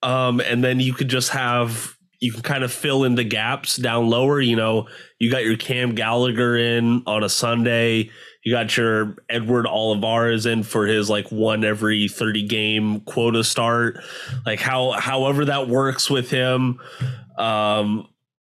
Um, 0.03 0.41
and 0.41 0.63
then 0.63 0.79
you 0.79 0.93
could 0.93 1.07
just 1.07 1.29
have 1.29 1.95
you 2.19 2.31
can 2.31 2.41
kind 2.41 2.63
of 2.63 2.71
fill 2.71 3.03
in 3.03 3.15
the 3.15 3.23
gaps 3.23 3.77
down 3.77 4.09
lower. 4.09 4.39
You 4.39 4.55
know, 4.55 4.87
you 5.19 5.31
got 5.31 5.43
your 5.43 5.57
Cam 5.57 5.95
Gallagher 5.95 6.57
in 6.57 7.03
on 7.05 7.23
a 7.23 7.29
Sunday. 7.29 8.09
You 8.45 8.51
got 8.51 8.77
your 8.77 9.17
Edward 9.27 9.65
Olivares 9.65 10.45
in 10.45 10.61
for 10.61 10.85
his 10.85 11.09
like 11.09 11.31
one 11.31 11.65
every 11.65 12.07
30 12.07 12.43
game 12.43 13.01
quota 13.01 13.43
start. 13.43 13.99
Like 14.45 14.59
how 14.59 14.91
however 14.91 15.45
that 15.45 15.67
works 15.67 16.09
with 16.11 16.29
him. 16.29 16.79
Um 17.37 18.07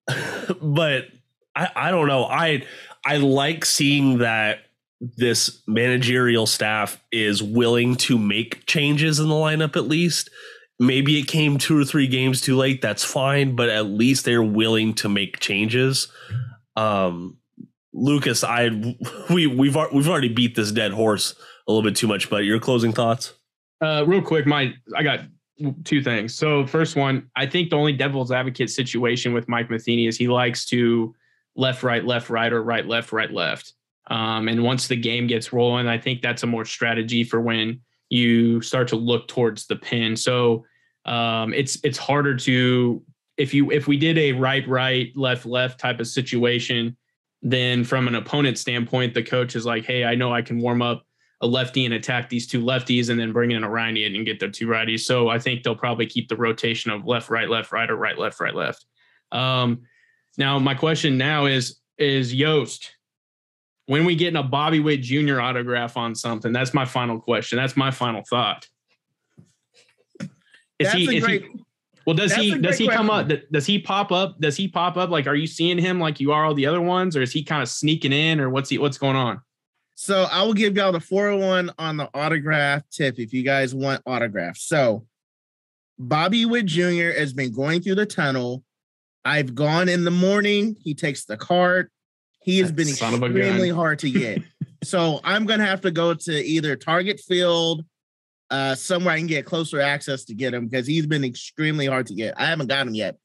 but 0.62 1.06
I, 1.56 1.70
I 1.76 1.92
don't 1.92 2.08
know. 2.08 2.26
I 2.26 2.66
I 3.06 3.18
like 3.18 3.64
seeing 3.64 4.18
that 4.18 4.60
this 5.00 5.62
managerial 5.68 6.48
staff 6.48 7.02
is 7.12 7.42
willing 7.42 7.96
to 7.96 8.18
make 8.18 8.66
changes 8.66 9.20
in 9.22 9.30
the 9.30 9.36
lineup 9.36 9.78
at 9.78 9.88
least. 9.88 10.30
Maybe 10.80 11.18
it 11.18 11.28
came 11.28 11.58
two 11.58 11.80
or 11.80 11.86
three 11.86 12.08
games 12.08 12.42
too 12.42 12.58
late. 12.58 12.82
That's 12.82 13.06
fine, 13.06 13.56
but 13.56 13.70
at 13.70 13.86
least 13.86 14.26
they're 14.26 14.44
willing 14.44 14.94
to 14.96 15.08
make 15.08 15.40
changes. 15.40 16.10
Um, 16.76 17.38
Lucas, 17.98 18.44
I 18.44 18.70
we 19.30 19.48
we've 19.48 19.76
we've 19.92 20.08
already 20.08 20.30
beat 20.30 20.56
this 20.56 20.72
dead 20.72 20.92
horse 20.92 21.36
a 21.68 21.72
little 21.72 21.88
bit 21.88 21.96
too 21.96 22.08
much, 22.08 22.30
but 22.30 22.46
your 22.46 22.60
closing 22.60 22.94
thoughts? 22.94 23.34
Uh, 23.82 24.04
real 24.08 24.22
quick, 24.22 24.46
my 24.46 24.74
I 24.96 25.04
got 25.04 25.22
two 25.84 26.04
things. 26.04 26.36
So 26.36 26.68
first 26.68 26.96
one, 26.96 27.30
I 27.36 27.48
think 27.48 27.72
the 27.72 27.76
only 27.76 27.94
devil's 27.94 28.32
advocate 28.32 28.70
situation 28.70 29.34
with 29.34 29.50
Mike 29.50 29.70
Matheny 29.70 30.06
is 30.06 30.16
he 30.16 30.28
likes 30.28 30.66
to 30.66 31.16
left, 31.56 31.82
right, 31.82 32.06
left, 32.06 32.30
right, 32.30 32.54
or 32.54 32.64
right, 32.64 32.86
left, 32.86 33.12
right, 33.12 33.32
left. 33.32 33.74
Um, 34.12 34.48
and 34.48 34.64
once 34.64 34.88
the 34.88 34.96
game 34.96 35.26
gets 35.26 35.52
rolling, 35.52 35.88
I 35.88 35.98
think 35.98 36.22
that's 36.22 36.44
a 36.44 36.48
more 36.48 36.66
strategy 36.66 37.24
for 37.24 37.42
when 37.42 37.82
you 38.10 38.62
start 38.62 38.88
to 38.90 38.96
look 38.96 39.28
towards 39.28 39.66
the 39.66 39.76
pin. 39.76 40.16
So 40.16 40.66
um, 41.06 41.54
it's 41.54 41.80
it's 41.84 41.98
harder 41.98 42.36
to 42.36 43.04
if 43.38 43.54
you 43.54 43.72
if 43.72 43.88
we 43.88 43.98
did 43.98 44.18
a 44.18 44.34
right 44.34 44.68
right 44.68 45.12
left 45.16 45.46
left 45.46 45.80
type 45.80 46.00
of 46.00 46.08
situation, 46.08 46.96
then 47.42 47.84
from 47.84 48.08
an 48.08 48.16
opponent 48.16 48.58
standpoint, 48.58 49.14
the 49.14 49.24
coach 49.24 49.56
is 49.56 49.66
like, 49.66 49.86
hey, 49.86 50.04
I 50.04 50.16
know 50.16 50.34
I 50.34 50.42
can 50.42 50.60
warm 50.60 50.82
up 50.82 51.04
a 51.42 51.48
lefty 51.48 51.86
and 51.86 51.94
attack 51.94 52.30
these 52.30 52.48
two 52.48 52.64
lefties, 52.64 53.10
and 53.10 53.20
then 53.20 53.32
bring 53.32 53.52
in 53.52 53.64
a 53.64 53.70
righty 53.70 54.06
and 54.06 54.26
get 54.26 54.40
their 54.40 54.50
two 54.50 54.68
righties. 54.68 55.02
So 55.02 55.30
I 55.30 55.38
think 55.38 55.64
they'll 55.64 55.76
probably 55.76 56.08
keep 56.08 56.30
the 56.30 56.36
rotation 56.36 56.90
of 56.92 57.06
left 57.06 57.30
right 57.30 57.50
left 57.50 57.72
right 57.72 57.90
or 57.90 57.96
right 57.96 58.18
left 58.18 58.40
right 58.40 58.56
left. 58.56 58.86
Um, 59.32 59.84
now 60.38 60.58
my 60.58 60.74
question 60.74 61.18
now 61.18 61.46
is 61.46 61.80
is 61.98 62.34
Yost 62.34 62.92
when 63.86 64.06
we 64.06 64.16
getting 64.16 64.38
a 64.38 64.44
Bobby 64.44 64.80
Witt 64.80 65.02
Jr. 65.02 65.40
autograph 65.40 65.96
on 65.98 66.16
something? 66.16 66.52
That's 66.52 66.74
my 66.74 66.86
final 66.86 67.20
question. 67.20 67.58
That's 67.58 67.78
my 67.78 67.92
final 67.92 68.24
thought. 68.24 68.68
Is 70.80 70.92
That's 70.92 70.94
he, 70.94 71.18
is 71.18 71.24
great, 71.24 71.44
he 71.44 71.64
well 72.08 72.16
does 72.16 72.34
he 72.34 72.58
does 72.58 72.78
he 72.78 72.86
question. 72.86 73.06
come 73.06 73.10
up 73.10 73.30
does 73.52 73.66
he 73.66 73.78
pop 73.78 74.12
up 74.14 74.40
does 74.40 74.56
he 74.56 74.68
pop 74.68 74.96
up 74.96 75.10
like 75.10 75.28
are 75.28 75.36
you 75.36 75.46
seeing 75.46 75.78
him 75.78 76.00
like 76.00 76.20
you 76.20 76.32
are 76.32 76.46
all 76.46 76.56
the 76.56 76.66
other 76.66 76.82
ones 76.82 77.18
or 77.18 77.22
is 77.22 77.34
he 77.34 77.44
kind 77.44 77.62
of 77.62 77.68
sneaking 77.68 78.14
in 78.14 78.40
or 78.40 78.50
what's 78.50 78.70
he 78.70 78.78
what's 78.80 78.98
going 78.98 79.18
on? 79.18 79.42
So 79.94 80.28
I 80.32 80.44
will 80.44 80.54
give 80.54 80.78
y'all 80.78 80.92
the 80.92 81.00
401 81.00 81.72
on 81.78 81.98
the 81.98 82.10
autograph 82.14 82.84
tip 82.90 83.20
if 83.20 83.34
you 83.34 83.44
guys 83.44 83.76
want 83.76 84.02
autographs. 84.06 84.62
So 84.64 85.06
Bobby 86.00 86.46
Witt 86.46 86.68
Jr. 86.68 87.12
has 87.18 87.34
been 87.34 87.52
going 87.52 87.82
through 87.82 87.96
the 87.96 88.06
tunnel. 88.06 88.64
I've 89.26 89.54
gone 89.54 89.90
in 89.90 90.04
the 90.04 90.12
morning. 90.12 90.78
He 90.82 90.94
takes 90.94 91.26
the 91.26 91.36
card. 91.36 91.90
He 92.42 92.60
has 92.60 92.70
that 92.70 92.76
been 92.76 92.88
extremely 92.88 93.70
hard 93.70 94.00
to 94.00 94.12
get. 94.12 94.44
so 94.84 95.20
I'm 95.26 95.46
gonna 95.46 95.66
have 95.66 95.82
to 95.82 95.92
go 95.92 96.14
to 96.14 96.32
either 96.32 96.78
Target 96.78 97.20
Field, 97.20 97.84
uh, 98.50 98.76
somewhere 98.76 99.14
I 99.14 99.18
can 99.18 99.28
get 99.28 99.46
closer 99.46 99.82
access 99.82 100.24
to 100.26 100.34
get 100.34 100.54
him 100.54 100.68
because 100.68 100.88
he's 100.88 101.06
been 101.06 101.24
extremely 101.24 101.86
hard 101.86 102.08
to 102.08 102.16
get. 102.16 102.40
I 102.40 102.46
haven't 102.46 102.68
got 102.68 102.88
him 102.88 102.96
yet. 102.96 103.18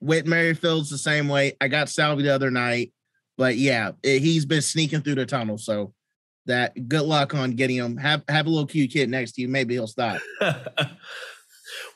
Whit 0.00 0.26
Merrifield's 0.26 0.90
the 0.90 0.98
same 0.98 1.28
way. 1.28 1.56
I 1.60 1.68
got 1.68 1.88
Salvy 1.88 2.22
the 2.22 2.34
other 2.34 2.50
night, 2.50 2.92
but 3.36 3.56
yeah, 3.56 3.92
it, 4.02 4.20
he's 4.20 4.46
been 4.46 4.62
sneaking 4.62 5.02
through 5.02 5.16
the 5.16 5.26
tunnel. 5.26 5.58
So 5.58 5.92
that 6.46 6.88
good 6.88 7.02
luck 7.02 7.34
on 7.34 7.52
getting 7.52 7.76
him. 7.76 7.96
Have 7.96 8.22
have 8.28 8.46
a 8.46 8.50
little 8.50 8.66
cute 8.66 8.92
kid 8.92 9.10
next 9.10 9.32
to 9.32 9.42
you. 9.42 9.48
Maybe 9.48 9.74
he'll 9.74 9.86
stop. 9.86 10.20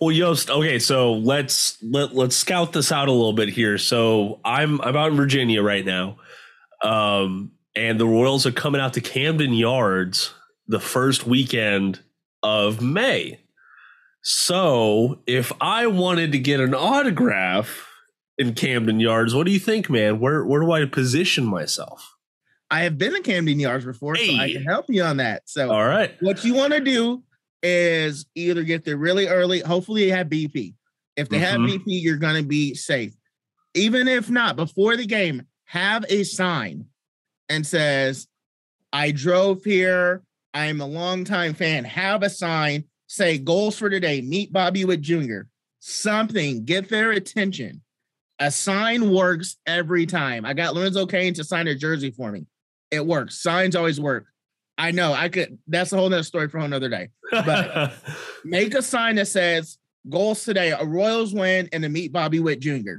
Well, 0.01 0.13
Yost, 0.13 0.51
okay, 0.51 0.79
so 0.79 1.15
let's 1.15 1.83
let 1.83 2.15
let's 2.15 2.37
scout 2.37 2.73
this 2.73 2.93
out 2.93 3.09
a 3.09 3.13
little 3.13 3.33
bit 3.33 3.49
here. 3.49 3.79
So 3.79 4.41
I'm 4.45 4.81
I'm 4.81 4.97
out 4.97 5.11
in 5.11 5.17
Virginia 5.17 5.63
right 5.63 5.85
now, 5.85 6.19
um, 6.83 7.53
and 7.77 7.99
the 7.99 8.07
Royals 8.07 8.47
are 8.47 8.53
coming 8.53 8.81
out 8.81 8.95
to 8.95 9.01
Camden 9.01 9.53
Yards 9.53 10.33
the 10.67 10.81
first 10.81 11.27
weekend 11.27 12.01
of 12.45 12.81
May. 12.81 13.41
So 14.23 15.21
if 15.27 15.53
I 15.61 15.89
wanted 15.89 16.31
to 16.33 16.39
get 16.39 16.61
an 16.61 16.75
autograph 16.75 17.89
in 18.39 18.55
Camden 18.55 19.01
Yards, 19.01 19.35
what 19.35 19.47
do 19.47 19.53
you 19.53 19.59
think, 19.59 19.91
man? 19.91 20.21
Where 20.21 20.45
where 20.45 20.61
do 20.61 20.71
I 20.71 20.85
position 20.85 21.45
myself? 21.45 22.15
I 22.71 22.83
have 22.83 22.97
been 22.97 23.15
in 23.15 23.23
Camden 23.23 23.59
Yards 23.59 23.85
before, 23.85 24.15
hey. 24.15 24.37
so 24.37 24.43
I 24.43 24.53
can 24.53 24.65
help 24.65 24.87
you 24.89 25.03
on 25.03 25.17
that. 25.19 25.43
So, 25.47 25.71
all 25.71 25.87
right, 25.87 26.15
what 26.21 26.45
you 26.45 26.55
want 26.55 26.73
to 26.73 26.81
do 26.81 27.23
is 27.63 28.27
either 28.35 28.63
get 28.63 28.85
there 28.85 28.97
really 28.97 29.27
early. 29.27 29.61
Hopefully, 29.61 30.05
they 30.05 30.17
have 30.17 30.29
BP. 30.29 30.75
If 31.17 31.29
they 31.29 31.39
mm-hmm. 31.39 31.67
have 31.67 31.81
BP, 31.81 31.83
you're 31.87 32.17
going 32.17 32.37
to 32.37 32.49
be 32.49 32.75
safe. 32.75 33.15
Even 33.75 34.09
if 34.09 34.31
not, 34.31 34.57
before 34.57 34.97
the 34.97 35.07
game, 35.07 35.47
have 35.67 36.05
a 36.09 36.25
sign 36.25 36.87
and 37.49 37.67
says, 37.67 38.27
I 38.93 39.11
drove 39.11 39.65
here. 39.65 40.23
I'm 40.55 40.81
a 40.81 40.87
longtime 40.87 41.55
fan. 41.55 41.85
Have 41.85 42.23
a 42.23 42.31
sign, 42.31 42.85
say 43.09 43.38
goals 43.38 43.77
for 43.77 43.90
today, 43.90 44.21
meet 44.23 44.53
Bobby 44.53 44.85
Witt 44.85 45.01
Jr. 45.01 45.43
Something, 45.81 46.64
get 46.64 46.88
their 46.88 47.11
attention. 47.11 47.83
A 48.38 48.51
sign 48.51 49.11
works 49.11 49.57
every 49.67 50.07
time. 50.07 50.45
I 50.47 50.55
got 50.55 50.75
Lorenzo 50.75 51.07
Cain 51.07 51.35
to 51.35 51.45
sign 51.45 51.69
a 51.69 51.75
jersey 51.75 52.11
for 52.11 52.33
me. 52.33 52.47
It 52.90 53.05
works. 53.05 53.43
Signs 53.43 53.77
always 53.77 54.01
work. 54.01 54.27
I 54.79 54.90
know 54.90 55.12
I 55.12 55.29
could. 55.29 55.59
That's 55.67 55.93
a 55.93 55.97
whole 55.97 56.09
nother 56.09 56.23
story 56.23 56.49
for 56.49 56.59
another 56.59 56.88
day. 56.88 57.11
But 57.31 57.93
make 58.45 58.75
a 58.75 58.83
sign 58.83 59.17
that 59.17 59.27
says 59.27 59.79
goals 60.09 60.45
today, 60.45 60.71
a 60.71 60.85
Royals 60.85 61.33
win, 61.33 61.69
and 61.73 61.83
to 61.83 61.88
meet 61.88 62.12
Bobby 62.12 62.40
Witt 62.40 62.61
Jr. 62.61 62.97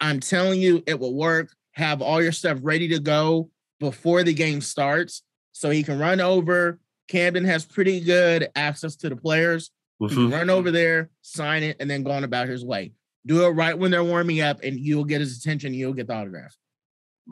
I'm 0.00 0.20
telling 0.20 0.60
you, 0.60 0.82
it 0.86 0.98
will 1.00 1.14
work. 1.14 1.54
Have 1.72 2.02
all 2.02 2.22
your 2.22 2.32
stuff 2.32 2.58
ready 2.62 2.88
to 2.88 2.98
go 2.98 3.50
before 3.80 4.22
the 4.22 4.34
game 4.34 4.60
starts, 4.60 5.22
so 5.56 5.70
he 5.70 5.82
can 5.82 5.98
run 5.98 6.20
over. 6.20 6.78
Camden 7.08 7.46
has 7.46 7.64
pretty 7.64 8.00
good 8.00 8.50
access 8.54 8.94
to 8.96 9.08
the 9.08 9.16
players. 9.16 9.70
Mm-hmm. 10.02 10.30
run 10.30 10.50
over 10.50 10.70
there, 10.70 11.08
sign 11.22 11.62
it, 11.62 11.78
and 11.80 11.88
then 11.88 12.02
go 12.02 12.10
on 12.10 12.22
about 12.22 12.48
his 12.48 12.62
way. 12.62 12.92
Do 13.24 13.46
it 13.46 13.50
right 13.52 13.78
when 13.78 13.90
they're 13.90 14.04
warming 14.04 14.42
up, 14.42 14.62
and 14.62 14.78
you'll 14.78 15.04
get 15.04 15.22
his 15.22 15.38
attention. 15.38 15.72
You'll 15.72 15.94
get 15.94 16.08
the 16.08 16.12
autograph. 16.12 16.54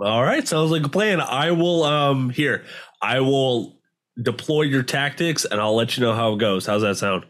All 0.00 0.22
right, 0.22 0.48
sounds 0.48 0.70
like 0.70 0.82
a 0.82 0.88
plan. 0.88 1.20
I 1.20 1.50
will 1.50 1.84
um 1.84 2.30
here. 2.30 2.64
I 3.02 3.20
will 3.20 3.78
deploy 4.20 4.62
your 4.62 4.82
tactics 4.82 5.44
and 5.44 5.60
I'll 5.60 5.76
let 5.76 5.96
you 5.96 6.02
know 6.02 6.14
how 6.14 6.32
it 6.32 6.38
goes. 6.38 6.66
How's 6.66 6.82
that 6.82 6.96
sound? 6.96 7.26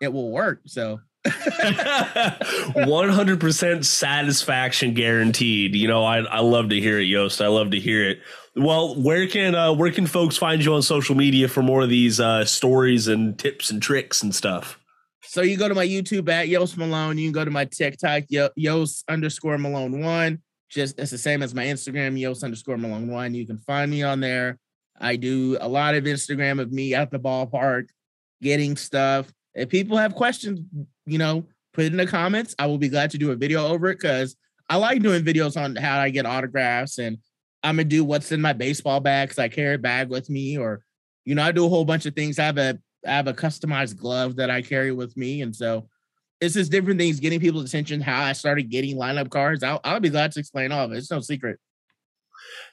It 0.00 0.12
will 0.12 0.30
work. 0.30 0.62
So 0.66 0.98
100% 1.26 3.84
satisfaction 3.84 4.94
guaranteed. 4.94 5.76
You 5.76 5.86
know, 5.86 6.02
I 6.02 6.20
I 6.20 6.40
love 6.40 6.70
to 6.70 6.80
hear 6.80 6.98
it, 6.98 7.04
Yost. 7.04 7.42
I 7.42 7.48
love 7.48 7.72
to 7.72 7.78
hear 7.78 8.08
it. 8.08 8.20
Well, 8.56 9.00
where 9.00 9.26
can 9.26 9.54
uh, 9.54 9.72
where 9.72 9.92
can 9.92 10.06
folks 10.06 10.36
find 10.36 10.64
you 10.64 10.74
on 10.74 10.82
social 10.82 11.14
media 11.14 11.48
for 11.48 11.62
more 11.62 11.82
of 11.82 11.88
these 11.88 12.18
uh, 12.18 12.44
stories 12.44 13.06
and 13.08 13.38
tips 13.38 13.70
and 13.70 13.80
tricks 13.80 14.22
and 14.22 14.34
stuff? 14.34 14.78
So 15.22 15.42
you 15.42 15.56
go 15.56 15.68
to 15.68 15.74
my 15.74 15.86
YouTube 15.86 16.28
at 16.28 16.48
Yost 16.48 16.76
Malone. 16.76 17.16
You 17.16 17.26
can 17.26 17.32
go 17.32 17.44
to 17.44 17.50
my 17.50 17.64
TikTok 17.64 18.24
Yost 18.56 19.04
underscore 19.08 19.58
Malone 19.58 20.00
one. 20.00 20.42
just 20.68 20.98
it's 20.98 21.12
the 21.12 21.18
same 21.18 21.42
as 21.42 21.54
my 21.54 21.64
Instagram, 21.64 22.18
Yost 22.18 22.42
underscore 22.42 22.76
Malone 22.76 23.08
one. 23.08 23.34
You 23.34 23.46
can 23.46 23.58
find 23.58 23.90
me 23.90 24.02
on 24.02 24.20
there. 24.20 24.58
I 25.00 25.16
do 25.16 25.56
a 25.60 25.68
lot 25.68 25.94
of 25.94 26.04
Instagram 26.04 26.60
of 26.60 26.72
me 26.72 26.94
at 26.94 27.10
the 27.10 27.18
ballpark 27.18 27.88
getting 28.42 28.76
stuff. 28.76 29.32
If 29.54 29.68
people 29.68 29.96
have 29.96 30.14
questions, 30.14 30.60
you 31.06 31.18
know, 31.18 31.46
put 31.72 31.84
it 31.84 31.92
in 31.92 31.96
the 31.96 32.06
comments. 32.06 32.54
I 32.58 32.66
will 32.66 32.78
be 32.78 32.88
glad 32.88 33.10
to 33.12 33.18
do 33.18 33.30
a 33.30 33.36
video 33.36 33.66
over 33.66 33.88
it 33.88 34.00
because 34.00 34.36
I 34.68 34.76
like 34.76 35.02
doing 35.02 35.24
videos 35.24 35.60
on 35.60 35.76
how 35.76 35.98
I 35.98 36.10
get 36.10 36.26
autographs 36.26 36.98
and 36.98 37.18
I'm 37.62 37.76
gonna 37.76 37.84
do 37.84 38.04
what's 38.04 38.32
in 38.32 38.40
my 38.40 38.52
baseball 38.52 39.00
bag 39.00 39.28
because 39.28 39.38
I 39.38 39.48
carry 39.48 39.74
a 39.74 39.78
bag 39.78 40.08
with 40.08 40.30
me, 40.30 40.58
or 40.58 40.84
you 41.24 41.34
know, 41.34 41.42
I 41.42 41.52
do 41.52 41.66
a 41.66 41.68
whole 41.68 41.84
bunch 41.84 42.06
of 42.06 42.14
things. 42.14 42.38
I 42.38 42.44
have 42.44 42.58
a 42.58 42.78
I 43.06 43.10
have 43.10 43.28
a 43.28 43.34
customized 43.34 43.96
glove 43.96 44.36
that 44.36 44.50
I 44.50 44.62
carry 44.62 44.92
with 44.92 45.16
me, 45.16 45.42
and 45.42 45.54
so 45.54 45.88
it's 46.40 46.54
just 46.54 46.70
different 46.70 46.98
things 46.98 47.20
getting 47.20 47.40
people's 47.40 47.64
attention. 47.64 48.00
How 48.00 48.22
I 48.22 48.32
started 48.32 48.70
getting 48.70 48.96
lineup 48.96 49.30
cards. 49.30 49.62
I'll 49.62 49.80
I'll 49.84 50.00
be 50.00 50.10
glad 50.10 50.32
to 50.32 50.40
explain 50.40 50.72
all 50.72 50.86
of 50.86 50.92
it. 50.92 50.98
It's 50.98 51.10
no 51.10 51.20
secret. 51.20 51.58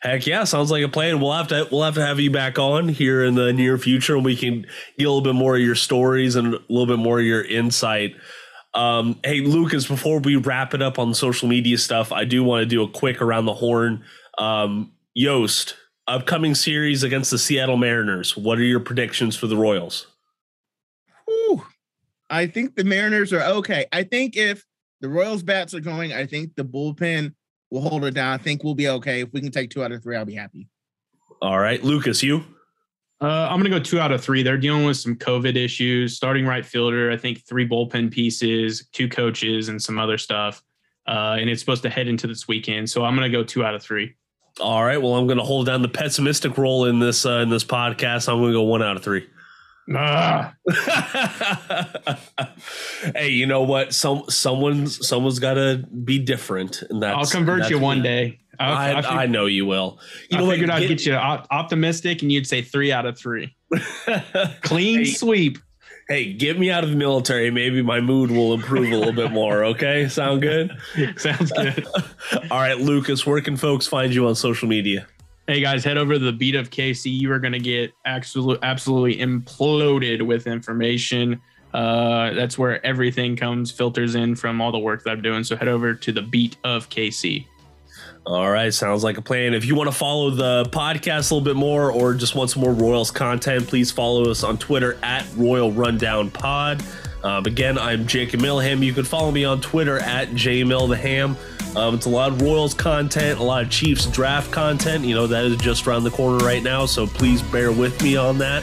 Heck 0.01 0.25
yeah, 0.25 0.43
sounds 0.43 0.71
like 0.71 0.83
a 0.83 0.89
plan. 0.89 1.19
We'll 1.19 1.33
have 1.33 1.47
to 1.49 1.67
we'll 1.71 1.83
have 1.83 1.95
to 1.95 2.05
have 2.05 2.19
you 2.19 2.31
back 2.31 2.57
on 2.59 2.87
here 2.87 3.23
in 3.23 3.35
the 3.35 3.51
near 3.51 3.77
future, 3.77 4.15
and 4.15 4.23
we 4.23 4.35
can 4.35 4.61
get 4.97 5.05
a 5.05 5.09
little 5.09 5.21
bit 5.21 5.35
more 5.35 5.55
of 5.55 5.61
your 5.61 5.75
stories 5.75 6.35
and 6.35 6.55
a 6.55 6.59
little 6.69 6.87
bit 6.87 6.99
more 6.99 7.19
of 7.19 7.25
your 7.25 7.43
insight. 7.43 8.15
Um, 8.73 9.19
hey, 9.23 9.41
Lucas, 9.41 9.87
before 9.87 10.19
we 10.19 10.35
wrap 10.35 10.73
it 10.73 10.81
up 10.81 10.99
on 10.99 11.13
social 11.13 11.47
media 11.47 11.77
stuff, 11.77 12.11
I 12.11 12.25
do 12.25 12.43
want 12.43 12.61
to 12.61 12.65
do 12.67 12.83
a 12.83 12.87
quick 12.87 13.21
around 13.21 13.45
the 13.45 13.53
horn. 13.53 14.03
Um, 14.37 14.91
Yost, 15.13 15.75
upcoming 16.07 16.55
series 16.55 17.03
against 17.03 17.31
the 17.31 17.37
Seattle 17.37 17.77
Mariners. 17.77 18.37
What 18.37 18.59
are 18.59 18.63
your 18.63 18.79
predictions 18.79 19.35
for 19.35 19.47
the 19.47 19.57
Royals? 19.57 20.07
Whew. 21.25 21.63
I 22.29 22.47
think 22.47 22.75
the 22.75 22.83
Mariners 22.83 23.33
are 23.33 23.41
okay. 23.41 23.85
I 23.91 24.03
think 24.03 24.37
if 24.37 24.65
the 25.01 25.09
Royals 25.09 25.43
bats 25.43 25.73
are 25.73 25.79
going, 25.79 26.13
I 26.13 26.25
think 26.25 26.55
the 26.55 26.63
bullpen 26.63 27.33
will 27.71 27.81
hold 27.81 28.05
it 28.05 28.13
down. 28.13 28.33
I 28.33 28.37
think 28.37 28.63
we'll 28.63 28.75
be 28.75 28.89
okay. 28.89 29.21
If 29.21 29.33
we 29.33 29.41
can 29.41 29.51
take 29.51 29.69
two 29.69 29.83
out 29.83 29.91
of 29.91 30.03
three, 30.03 30.15
I'll 30.15 30.25
be 30.25 30.35
happy. 30.35 30.67
All 31.41 31.59
right, 31.59 31.83
Lucas, 31.83 32.23
you? 32.23 32.43
Uh, 33.19 33.47
I'm 33.49 33.59
going 33.59 33.71
to 33.71 33.77
go 33.77 33.79
two 33.79 33.99
out 33.99 34.11
of 34.11 34.23
three. 34.23 34.43
They're 34.43 34.57
dealing 34.57 34.85
with 34.85 34.97
some 34.97 35.15
COVID 35.15 35.55
issues. 35.55 36.15
Starting 36.15 36.45
right 36.45 36.65
fielder, 36.65 37.11
I 37.11 37.17
think 37.17 37.47
three 37.47 37.67
bullpen 37.67 38.11
pieces, 38.11 38.87
two 38.91 39.09
coaches, 39.09 39.69
and 39.69 39.81
some 39.81 39.97
other 39.97 40.17
stuff. 40.17 40.61
Uh, 41.07 41.37
and 41.39 41.49
it's 41.49 41.59
supposed 41.59 41.83
to 41.83 41.89
head 41.89 42.07
into 42.07 42.27
this 42.27 42.47
weekend. 42.47 42.89
So 42.89 43.03
I'm 43.03 43.15
going 43.15 43.31
to 43.31 43.35
go 43.35 43.43
two 43.43 43.63
out 43.63 43.73
of 43.73 43.81
three. 43.81 44.15
All 44.59 44.83
right. 44.83 45.01
Well, 45.01 45.15
I'm 45.15 45.27
going 45.27 45.37
to 45.37 45.43
hold 45.43 45.67
down 45.67 45.81
the 45.81 45.87
pessimistic 45.87 46.57
role 46.57 46.85
in 46.85 46.99
this 46.99 47.25
uh, 47.25 47.39
in 47.39 47.49
this 47.49 47.63
podcast. 47.63 48.29
I'm 48.29 48.39
going 48.39 48.51
to 48.51 48.57
go 48.57 48.63
one 48.63 48.81
out 48.81 48.97
of 48.97 49.03
three. 49.03 49.27
Ah. 49.95 50.53
hey, 53.15 53.29
you 53.29 53.45
know 53.45 53.61
what? 53.61 53.93
Some 53.93 54.23
someone's 54.27 55.07
someone's 55.07 55.39
got 55.39 55.53
to 55.53 55.85
be 56.03 56.19
different, 56.19 56.81
and 56.89 57.01
that 57.03 57.15
I'll 57.15 57.25
convert 57.25 57.69
you 57.69 57.79
one 57.79 58.01
day. 58.01 58.39
I, 58.59 58.93
I, 58.93 59.23
I, 59.23 59.25
know 59.27 59.45
you 59.45 59.67
will. 59.67 59.99
You 60.31 60.37
I 60.37 60.41
know 60.41 60.49
figured 60.49 60.69
what? 60.69 60.77
I'd 60.77 60.87
get, 60.87 60.97
get 60.97 61.05
you 61.05 61.13
optimistic, 61.13 62.23
and 62.23 62.31
you'd 62.31 62.47
say 62.47 62.63
three 62.63 62.91
out 62.91 63.05
of 63.05 63.17
three. 63.17 63.55
Clean 64.61 64.99
hey, 64.99 65.05
sweep. 65.05 65.59
Hey, 66.09 66.31
get 66.31 66.57
me 66.57 66.71
out 66.71 66.85
of 66.85 66.89
the 66.89 66.95
military. 66.95 67.51
Maybe 67.51 67.81
my 67.81 67.99
mood 67.99 68.31
will 68.31 68.53
improve 68.53 68.91
a 68.93 68.95
little 68.95 69.13
bit 69.13 69.29
more. 69.31 69.65
Okay, 69.65 70.07
sound 70.07 70.41
good? 70.41 70.71
Sounds 71.17 71.51
good. 71.51 71.85
All 72.51 72.61
right, 72.61 72.77
Lucas. 72.77 73.25
Where 73.25 73.41
can 73.41 73.57
folks 73.57 73.87
find 73.87 74.13
you 74.13 74.25
on 74.27 74.35
social 74.35 74.69
media? 74.69 75.05
Hey 75.47 75.59
guys, 75.59 75.83
head 75.83 75.97
over 75.97 76.13
to 76.13 76.19
the 76.19 76.31
beat 76.31 76.55
of 76.55 76.69
KC. 76.69 77.11
You 77.11 77.31
are 77.33 77.39
going 77.39 77.53
to 77.53 77.59
get 77.59 77.93
absolutely 78.05 78.59
absolutely 78.63 79.17
imploded 79.17 80.21
with 80.25 80.47
information. 80.47 81.41
Uh, 81.73 82.33
that's 82.33 82.57
where 82.57 82.85
everything 82.85 83.35
comes 83.35 83.71
filters 83.71 84.15
in 84.15 84.35
from 84.35 84.61
all 84.61 84.71
the 84.71 84.79
work 84.79 85.03
that 85.03 85.11
I'm 85.11 85.21
doing. 85.21 85.43
So 85.43 85.55
head 85.55 85.67
over 85.67 85.93
to 85.93 86.11
the 86.13 86.21
beat 86.21 86.55
of 86.63 86.89
KC. 86.89 87.45
All 88.27 88.51
right, 88.51 88.73
sounds 88.73 89.05
like 89.05 89.17
a 89.17 89.21
plan. 89.21 89.53
If 89.53 89.63
you 89.63 89.73
want 89.73 89.89
to 89.89 89.95
follow 89.95 90.29
the 90.29 90.65
podcast 90.65 91.31
a 91.31 91.35
little 91.35 91.45
bit 91.45 91.55
more 91.55 91.89
or 91.89 92.13
just 92.13 92.35
want 92.35 92.49
some 92.49 92.61
more 92.61 92.73
Royals 92.73 93.09
content, 93.09 93.69
please 93.69 93.89
follow 93.89 94.29
us 94.29 94.43
on 94.43 94.57
Twitter 94.57 94.97
at 95.01 95.25
Royal 95.37 95.71
Rundown 95.71 96.29
Pod. 96.29 96.83
Um, 97.23 97.45
again, 97.45 97.77
I'm 97.77 98.05
Jacob 98.05 98.41
Milham. 98.41 98.83
You 98.83 98.91
can 98.91 99.05
follow 99.05 99.31
me 99.31 99.45
on 99.45 99.61
Twitter 99.61 99.99
at 99.99 100.27
jmiltheham. 100.31 101.37
Um, 101.77 101.95
it's 101.95 102.05
a 102.05 102.09
lot 102.09 102.33
of 102.33 102.41
Royals 102.41 102.73
content, 102.73 103.39
a 103.39 103.43
lot 103.43 103.63
of 103.63 103.69
Chiefs 103.69 104.07
draft 104.07 104.51
content. 104.51 105.05
You 105.05 105.15
know, 105.15 105.27
that 105.27 105.45
is 105.45 105.55
just 105.55 105.87
around 105.87 106.03
the 106.03 106.11
corner 106.11 106.43
right 106.43 106.61
now, 106.61 106.85
so 106.85 107.07
please 107.07 107.41
bear 107.43 107.71
with 107.71 108.03
me 108.03 108.17
on 108.17 108.37
that. 108.39 108.61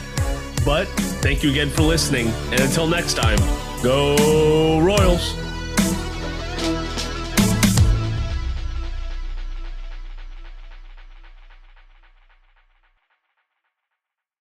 But 0.63 0.87
thank 1.23 1.41
you 1.41 1.49
again 1.49 1.71
for 1.71 1.81
listening, 1.81 2.27
and 2.51 2.59
until 2.59 2.85
next 2.85 3.15
time, 3.15 3.39
go 3.81 4.79
Royals! 4.79 5.44